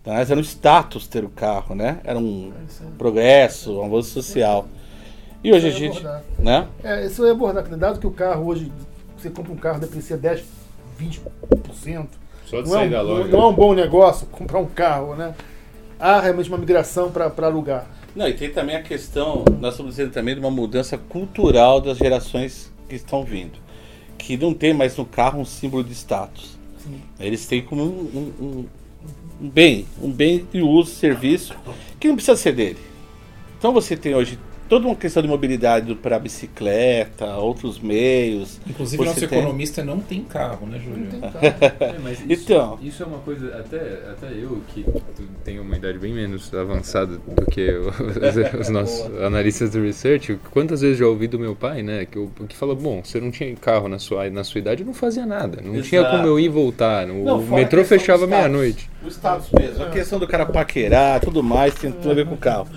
[0.00, 2.00] Então, era um status ter o carro, né?
[2.02, 2.52] Era um
[2.98, 4.66] progresso, um avanço social.
[5.44, 6.22] E hoje a ia gente, abordar.
[6.38, 6.68] né?
[6.82, 8.70] É, isso eu ia abordar, porque dado que o carro hoje,
[9.16, 10.42] você compra um carro, deprecia 10,
[11.00, 12.06] 20%.
[12.46, 13.28] Só de Não é, um, da loja.
[13.28, 15.34] não é um bom negócio comprar um carro, né?
[15.98, 17.86] Há realmente uma migração para alugar.
[18.14, 21.96] Não, e tem também a questão, nós estamos dizendo também de uma mudança cultural das
[21.96, 23.58] gerações que estão vindo.
[24.18, 26.58] Que não tem mais no carro um símbolo de status.
[27.20, 28.64] Eles têm como um, um- um-
[29.42, 31.54] um bem, um bem de uso, serviço,
[31.98, 32.78] que não precisa ser dele.
[33.58, 34.38] Então você tem hoje
[34.72, 38.58] toda uma questão de mobilidade para bicicleta, outros meios.
[38.66, 41.08] Inclusive, Você nosso tem- economista não tem carro, né, Júlio?
[41.78, 42.78] É, mas isso, Então.
[42.82, 43.76] isso é uma coisa, até,
[44.10, 44.82] até eu que
[45.44, 50.80] tenho uma idade bem menos avançada do que os, os nossos analistas do research, quantas
[50.80, 53.54] vezes já ouvi do meu pai, né, que, eu, que fala, bom, você não tinha
[53.56, 56.16] carro na sua, na sua idade, eu não fazia nada, não tinha Exato.
[56.16, 58.88] como eu ir e voltar, o Não, metrô fechava meia-noite.
[59.04, 62.34] O status mesmo, a questão do cara paquerar, tudo mais, tem tudo a ver com
[62.34, 62.68] o carro.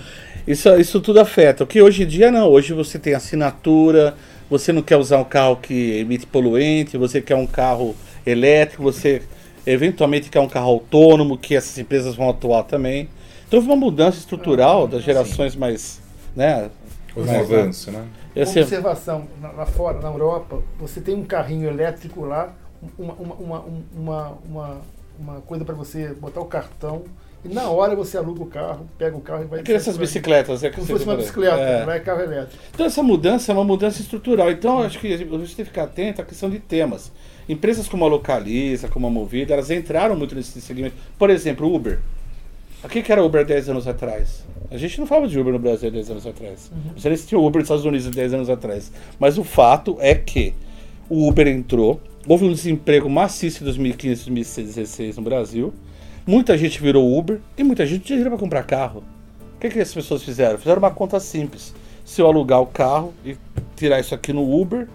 [0.48, 1.64] Isso, isso tudo afeta.
[1.64, 4.16] O que hoje em dia não, hoje você tem assinatura,
[4.50, 9.24] você não quer usar um carro que emite poluente, você quer um carro elétrico, você
[9.66, 13.10] eventualmente quer um carro autônomo, que essas empresas vão atuar também.
[13.48, 16.00] Então houve uma mudança estrutural das gerações mais.
[16.36, 16.70] Né,
[17.16, 18.04] Houve um avanço, né?
[18.36, 22.54] eu sei- Observação, na- lá fora, na Europa, você tem um carrinho elétrico lá,
[23.00, 24.82] uma, uma, uma, uma, uma,
[25.18, 27.04] uma coisa para você botar o cartão,
[27.46, 29.60] e na hora você aluga o carro, pega o carro e vai...
[29.60, 31.86] Aquelas essas bicicletas, é que Como se você fosse uma bicicleta, É.
[31.86, 32.64] vai carro elétrico.
[32.74, 34.52] Então essa mudança é uma mudança estrutural.
[34.52, 37.12] Então acho que a gente tem que ficar atento à questão de temas.
[37.48, 40.96] Empresas como a Localiza, como a Movida, elas entraram muito nesse segmento.
[41.18, 42.00] Por exemplo, Uber.
[42.84, 44.44] O que que era Uber 10 anos atrás?
[44.70, 46.72] A gente não falava de Uber no Brasil 10 anos atrás.
[46.96, 48.92] Já existia o Uber nos Estados Unidos 10 anos atrás.
[49.20, 50.54] Mas o fato é que
[51.10, 55.74] o Uber entrou, houve um desemprego maciço em 2015 2016 no Brasil.
[56.28, 59.04] Muita gente virou Uber e muita gente tinha dinheiro para comprar carro.
[59.56, 60.58] O que, que as pessoas fizeram?
[60.58, 61.74] Fizeram uma conta simples.
[62.04, 63.38] Se eu alugar o carro e
[63.76, 64.88] tirar isso aqui no Uber,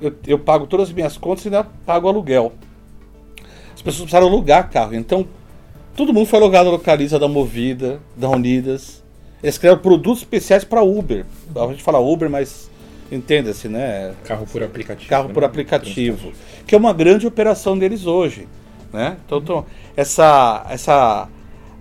[0.00, 2.52] eu, eu pago todas as minhas contas e ainda pago o aluguel.
[3.74, 4.94] As pessoas precisaram alugar carro.
[4.94, 5.26] Então,
[5.96, 9.02] todo mundo foi alugado na localiza da Movida, da Unidas.
[9.42, 11.26] Eles criaram produtos especiais para Uber.
[11.54, 12.70] A gente fala Uber, mas
[13.10, 14.14] entenda-se, né?
[14.24, 15.10] Carro por aplicativo.
[15.10, 15.46] Carro por né?
[15.46, 16.32] aplicativo,
[16.66, 18.46] que é uma grande operação deles hoje,
[18.96, 19.16] né?
[19.26, 21.28] Então, então, essa, essa,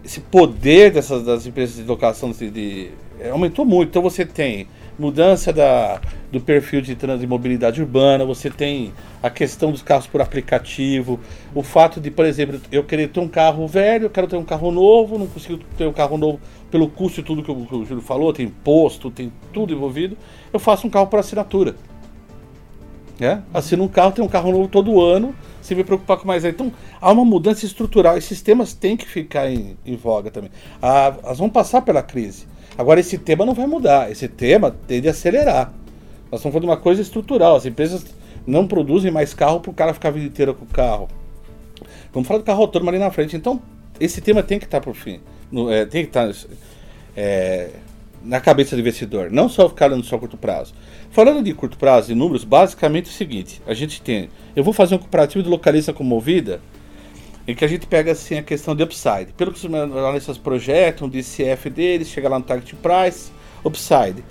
[0.03, 3.89] esse poder dessas das empresas de locação de, de- é, aumentou muito.
[3.89, 4.67] Então você tem
[4.99, 5.99] mudança da,
[6.31, 11.19] do perfil de, trans, de mobilidade urbana, você tem a questão dos carros por aplicativo,
[11.53, 14.43] o fato de, por exemplo, eu querer ter um carro velho, eu quero ter um
[14.43, 16.39] carro novo, não consigo ter um carro novo
[16.71, 20.17] pelo custo e tudo que o, que o Júlio falou, tem imposto, tem tudo envolvido,
[20.51, 21.75] eu faço um carro por assinatura.
[23.19, 23.43] né?
[23.53, 25.33] Assina um carro, tem um carro novo todo ano,
[25.65, 26.45] sem me preocupar com mais.
[26.45, 28.17] Então, há uma mudança estrutural.
[28.17, 30.51] Esses temas têm que ficar em, em voga também.
[30.81, 32.45] Ah, elas vão passar pela crise.
[32.77, 34.11] Agora, esse tema não vai mudar.
[34.11, 35.73] Esse tema tende a acelerar.
[36.31, 37.55] Nós estamos falando de uma coisa estrutural.
[37.55, 38.05] As empresas
[38.45, 41.07] não produzem mais carro para o cara ficar a vida inteira com o carro.
[42.13, 43.35] Vamos falar do carro autônomo ali na frente.
[43.35, 43.61] Então,
[43.99, 45.19] esse tema tem que estar por fim.
[45.51, 46.31] No- é, tem que estar
[47.15, 47.69] é,
[48.25, 49.31] na cabeça do investidor.
[49.31, 50.73] Não só ficar olhando só curto prazo.
[51.11, 54.29] Falando de curto prazo e números, basicamente é o seguinte: a gente tem.
[54.55, 56.59] Eu vou fazer um comparativo de localiza com movida,
[57.47, 59.27] em que a gente pega assim a questão de upside.
[59.37, 63.31] Pelo que os analistas projetam, o DCF deles, chega lá no target price,
[63.63, 64.23] upside.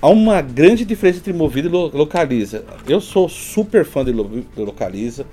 [0.00, 2.64] Há uma grande diferença entre Movida e Lo- Localiza.
[2.88, 4.12] Eu sou super fã de
[4.56, 5.24] Localiza.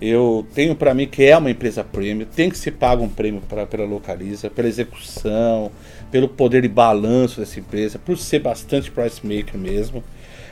[0.00, 3.42] Eu tenho para mim que é uma empresa premium, tem que se pagar um prêmio
[3.48, 5.72] pra, pela Localiza, pela execução,
[6.10, 10.04] pelo poder de balanço dessa empresa, por ser bastante price maker mesmo.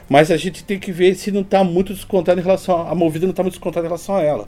[0.09, 2.95] Mas a gente tem que ver se não está muito descontado em relação a, a
[2.95, 4.47] Movida não está muito descontada em relação a ela.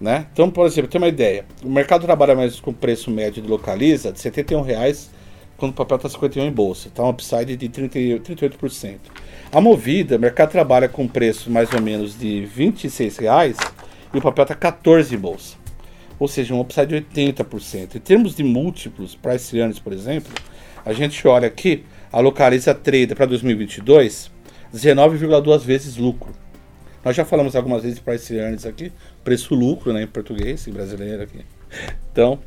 [0.00, 0.26] Né?
[0.32, 1.44] Então, por exemplo, tem uma ideia.
[1.62, 5.10] O mercado trabalha mais com preço médio de Localiza de 71 reais
[5.58, 6.88] quando o papel está 51 em bolsa.
[6.88, 8.96] Está um upside de 30, e 38%.
[9.52, 13.56] A Movida, o mercado trabalha com preço mais ou menos de 26 reais
[14.12, 15.56] e o papel está 14 em bolsa.
[16.18, 17.94] Ou seja, um upside de 80%.
[17.96, 20.32] Em termos de múltiplos, price earnings, por exemplo,
[20.84, 24.30] a gente olha aqui, a Localiza Trader para 2022,
[24.74, 26.32] 19,2 vezes lucro.
[27.04, 28.92] Nós já falamos algumas vezes de price earnings aqui,
[29.24, 31.44] preço-lucro né, em português e brasileiro aqui.
[32.12, 32.38] Então,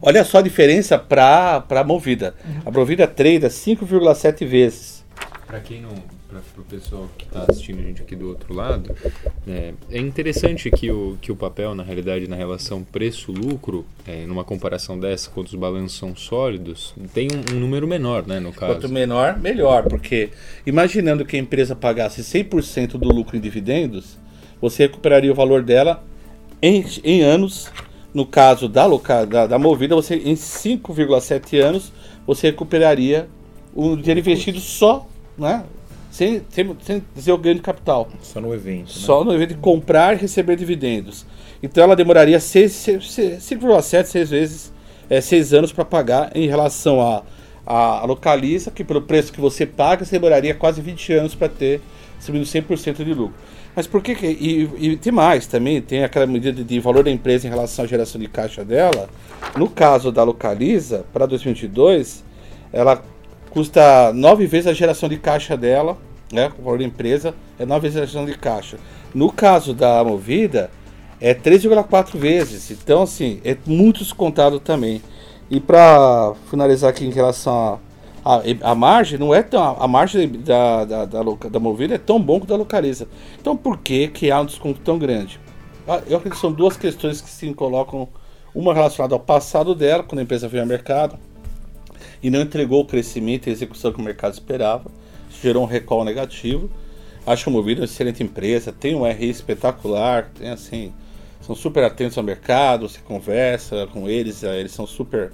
[0.00, 2.34] olha só a diferença para a Movida.
[2.64, 5.04] A Movida trade 5,7 vezes.
[5.46, 5.94] Pra quem não,
[6.28, 8.94] para o pessoal que está assistindo a gente aqui do outro lado,
[9.46, 14.44] é, é, interessante que o, que o papel, na realidade, na relação preço-lucro, é, numa
[14.44, 18.74] comparação dessa, quando os balanços são sólidos, tem um, um número menor, né, no caso.
[18.74, 20.28] Quanto menor, melhor, porque
[20.66, 24.18] imaginando que a empresa pagasse 100% do lucro em dividendos,
[24.60, 26.04] você recuperaria o valor dela
[26.60, 27.70] em, em anos.
[28.12, 28.86] No caso da,
[29.26, 31.92] da, da Movida, você em 5,7 anos,
[32.26, 33.28] você recuperaria
[33.74, 35.06] o dinheiro investido só,
[35.36, 35.64] né?
[36.10, 38.08] Sem, sem, sem dizer o ganho de capital.
[38.22, 38.86] Só no evento.
[38.86, 38.92] Né?
[38.92, 41.26] Só no evento de comprar e receber dividendos.
[41.62, 44.72] Então ela demoraria 5,7, 6 vezes,
[45.10, 47.22] é, 6 anos para pagar em relação a,
[47.66, 51.48] a, a, localiza, que pelo preço que você paga, você demoraria quase 20 anos para
[51.48, 51.80] ter
[52.20, 53.34] subindo 100% de lucro.
[53.74, 54.14] Mas por que.
[54.14, 57.84] que e, e, tem mais também, tem aquela medida de valor da empresa em relação
[57.84, 59.08] à geração de caixa dela.
[59.56, 62.24] No caso da Localiza, para 2022,
[62.72, 63.02] ela
[63.58, 65.98] custa nove vezes a geração de caixa dela,
[66.32, 66.52] né?
[66.56, 68.78] O valor da empresa é nove vezes a geração de caixa.
[69.12, 70.70] No caso da Movida,
[71.20, 72.70] é 3,4 vezes.
[72.70, 75.02] Então, assim, é muito descontado também.
[75.50, 77.80] E para finalizar aqui em relação
[78.24, 79.60] a, a, a, margem, não é tão.
[79.60, 83.08] A margem da, da, da, da Movida é tão bom quanto da Localiza.
[83.40, 85.40] Então, por que, que há um desconto tão grande?
[85.88, 88.08] Ah, eu acredito que são duas questões que se colocam.
[88.54, 91.18] Uma relacionada ao passado dela, quando a empresa veio ao mercado,
[92.22, 94.90] e não entregou o crescimento e execução que o mercado esperava.
[95.30, 96.70] Isso gerou um recall negativo.
[97.26, 100.92] Acho que o Movida é uma excelente empresa, tem um RI espetacular, tem assim,
[101.42, 105.32] são super atentos ao mercado, você conversa com eles, eh, eles são super.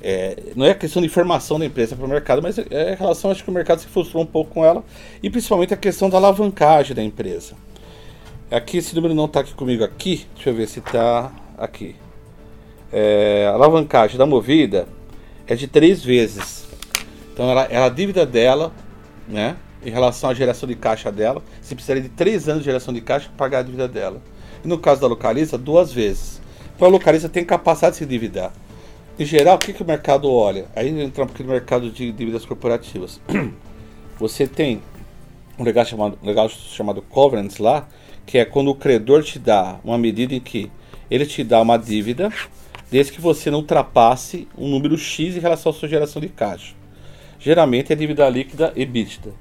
[0.00, 3.32] É, não é questão de informação da empresa para o mercado, mas é em relação,
[3.32, 4.84] acho que o mercado se frustrou um pouco com ela,
[5.20, 7.54] e principalmente a questão da alavancagem da empresa.
[8.48, 11.96] Aqui, esse número não está aqui comigo aqui, deixa eu ver se está aqui.
[12.92, 14.86] É, alavancagem da Movida
[15.48, 16.66] é de três vezes.
[17.32, 18.72] Então ela, ela, a dívida dela,
[19.26, 22.92] né, em relação à geração de caixa dela, você precisaria de três anos de geração
[22.92, 24.20] de caixa para pagar a dívida dela.
[24.62, 26.40] E no caso da localiza, duas vezes.
[26.76, 28.52] Então a localiza tem capacidade de se endividar.
[29.18, 30.66] Em geral, o que, que o mercado olha?
[30.76, 33.20] Aí entra um pouquinho no mercado de dívidas corporativas.
[34.18, 34.82] Você tem
[35.58, 37.88] um legal chamado, um legal chamado covenants lá,
[38.26, 40.70] que é quando o credor te dá uma medida em que
[41.10, 42.32] ele te dá uma dívida
[42.90, 46.74] desde que você não ultrapasse um número X em relação à sua geração de caixa.
[47.38, 49.32] Geralmente é dívida líquida EBITDA.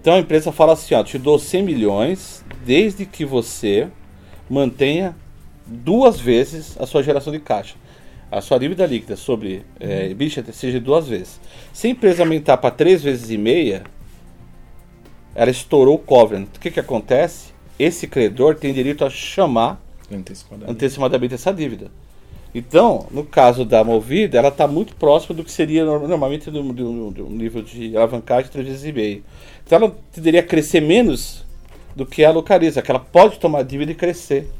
[0.00, 3.88] Então a empresa fala assim, ó, te dou 100 milhões desde que você
[4.50, 5.16] mantenha
[5.66, 7.76] duas vezes a sua geração de caixa.
[8.30, 11.40] A sua dívida líquida sobre é, EBITDA seja duas vezes.
[11.72, 13.84] Se a empresa aumentar para três vezes e meia,
[15.34, 16.48] ela estourou o covenant.
[16.56, 17.52] O que, que acontece?
[17.78, 21.90] Esse credor tem direito a chamar antecipadamente, antecipadamente essa dívida.
[22.54, 27.24] Então, no caso da Movida, ela está muito próxima do que seria normalmente do, do
[27.30, 29.24] nível de alavancagem de 3 vezes e meio.
[29.64, 31.44] Então ela poderia crescer menos
[31.96, 34.50] do que a localiza, que ela pode tomar dívida e crescer.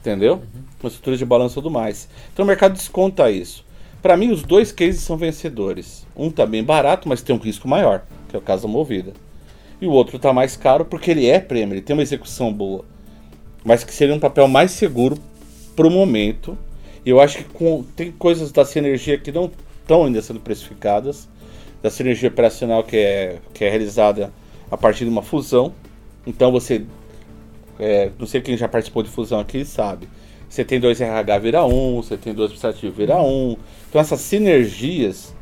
[0.00, 0.34] Entendeu?
[0.34, 0.62] Uhum.
[0.80, 2.08] Com estrutura de balanço e tudo mais.
[2.32, 3.64] Então o mercado desconta isso.
[4.02, 6.06] Para mim, os dois cases são vencedores.
[6.14, 9.12] Um está bem barato, mas tem um risco maior, que é o caso da Movida.
[9.80, 12.84] E o outro está mais caro porque ele é prêmio, ele tem uma execução boa.
[13.64, 15.18] Mas que seria um papel mais seguro
[15.74, 16.56] para o momento
[17.04, 21.28] eu acho que com, tem coisas da sinergia que não estão ainda sendo precificadas,
[21.82, 24.32] da sinergia operacional que é, que é realizada
[24.70, 25.72] a partir de uma fusão.
[26.26, 26.84] Então você,
[27.78, 30.08] é, não sei quem já participou de fusão aqui sabe,
[30.48, 33.56] você tem dois RH vira um, você tem dois administrativos vira um.
[33.88, 35.34] Então essas sinergias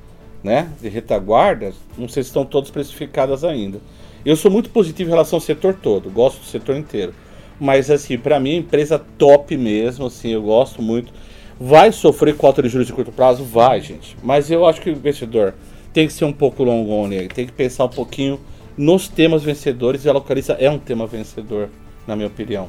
[0.43, 3.81] né, de retaguarda, não sei se estão todas precificadas ainda.
[4.25, 7.15] Eu sou muito positivo em relação ao setor todo, gosto do setor inteiro.
[7.59, 11.13] Mas assim, para mim, empresa top mesmo, assim, eu gosto muito.
[11.61, 13.45] Vai sofrer cota de juros de curto prazo?
[13.45, 14.17] Vai, gente.
[14.23, 15.55] Mas eu acho que o investidor
[15.93, 18.39] tem que ser um pouco longone, tem que pensar um pouquinho
[18.77, 21.69] nos temas vencedores e a localiza é um tema vencedor,
[22.07, 22.69] na minha opinião.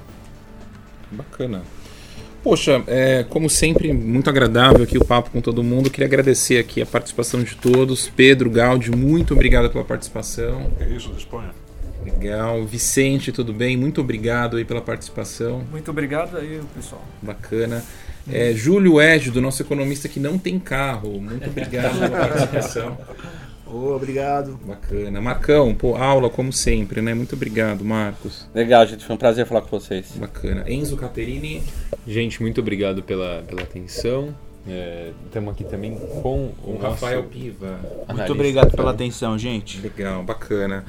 [1.12, 1.62] Bacana.
[2.42, 5.90] Poxa, é, como sempre, muito agradável aqui o papo com todo mundo.
[5.90, 8.08] Queria agradecer aqui a participação de todos.
[8.08, 10.72] Pedro, Gaudi, muito obrigado pela participação.
[10.80, 11.52] É isso, disponha.
[12.04, 12.66] Legal.
[12.66, 13.76] Vicente, tudo bem?
[13.76, 15.64] Muito obrigado aí pela participação.
[15.70, 17.04] Muito obrigado aí, pessoal.
[17.22, 17.84] Bacana.
[18.32, 21.20] É, Júlio Égido, nosso economista que não tem carro.
[21.22, 22.98] Muito obrigado pela participação.
[23.66, 24.60] Oh, obrigado.
[24.66, 25.22] Bacana.
[25.22, 27.14] Marcão, pô, aula como sempre, né?
[27.14, 28.50] Muito obrigado, Marcos.
[28.54, 29.06] Legal, gente.
[29.06, 30.12] Foi um prazer falar com vocês.
[30.16, 30.64] Bacana.
[30.68, 31.64] Enzo Caterini.
[32.08, 34.34] Gente, muito obrigado pela, pela atenção.
[35.26, 37.80] Estamos aqui também com o, O nosso Rafael Piva.
[37.82, 39.80] Muito analista, obrigado pela atenção, gente.
[39.82, 40.86] Legal, bacana.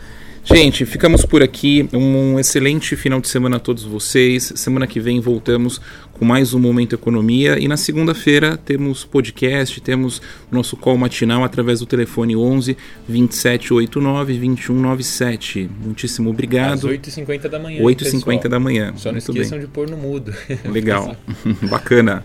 [0.53, 1.89] Gente, ficamos por aqui.
[1.93, 4.53] Um excelente final de semana a todos vocês.
[4.57, 5.81] Semana que vem voltamos
[6.13, 7.57] com mais um Momento Economia.
[7.57, 10.19] E na segunda-feira temos podcast, temos
[10.51, 12.77] o nosso call matinal através do telefone 11
[13.07, 15.71] 2789 2197.
[15.85, 16.89] Muitíssimo Às obrigado.
[16.89, 17.83] 8h50 da manhã.
[17.83, 18.39] 8h50 pessoal.
[18.49, 18.93] da manhã.
[18.97, 19.67] Só não Muito esqueçam bem.
[19.67, 20.35] de pôr no mudo.
[20.69, 21.17] Legal.
[21.71, 22.25] Bacana.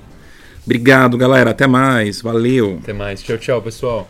[0.65, 1.51] Obrigado, galera.
[1.51, 2.21] Até mais.
[2.21, 2.79] Valeu.
[2.81, 3.21] Até mais.
[3.21, 4.09] Tchau, tchau, pessoal.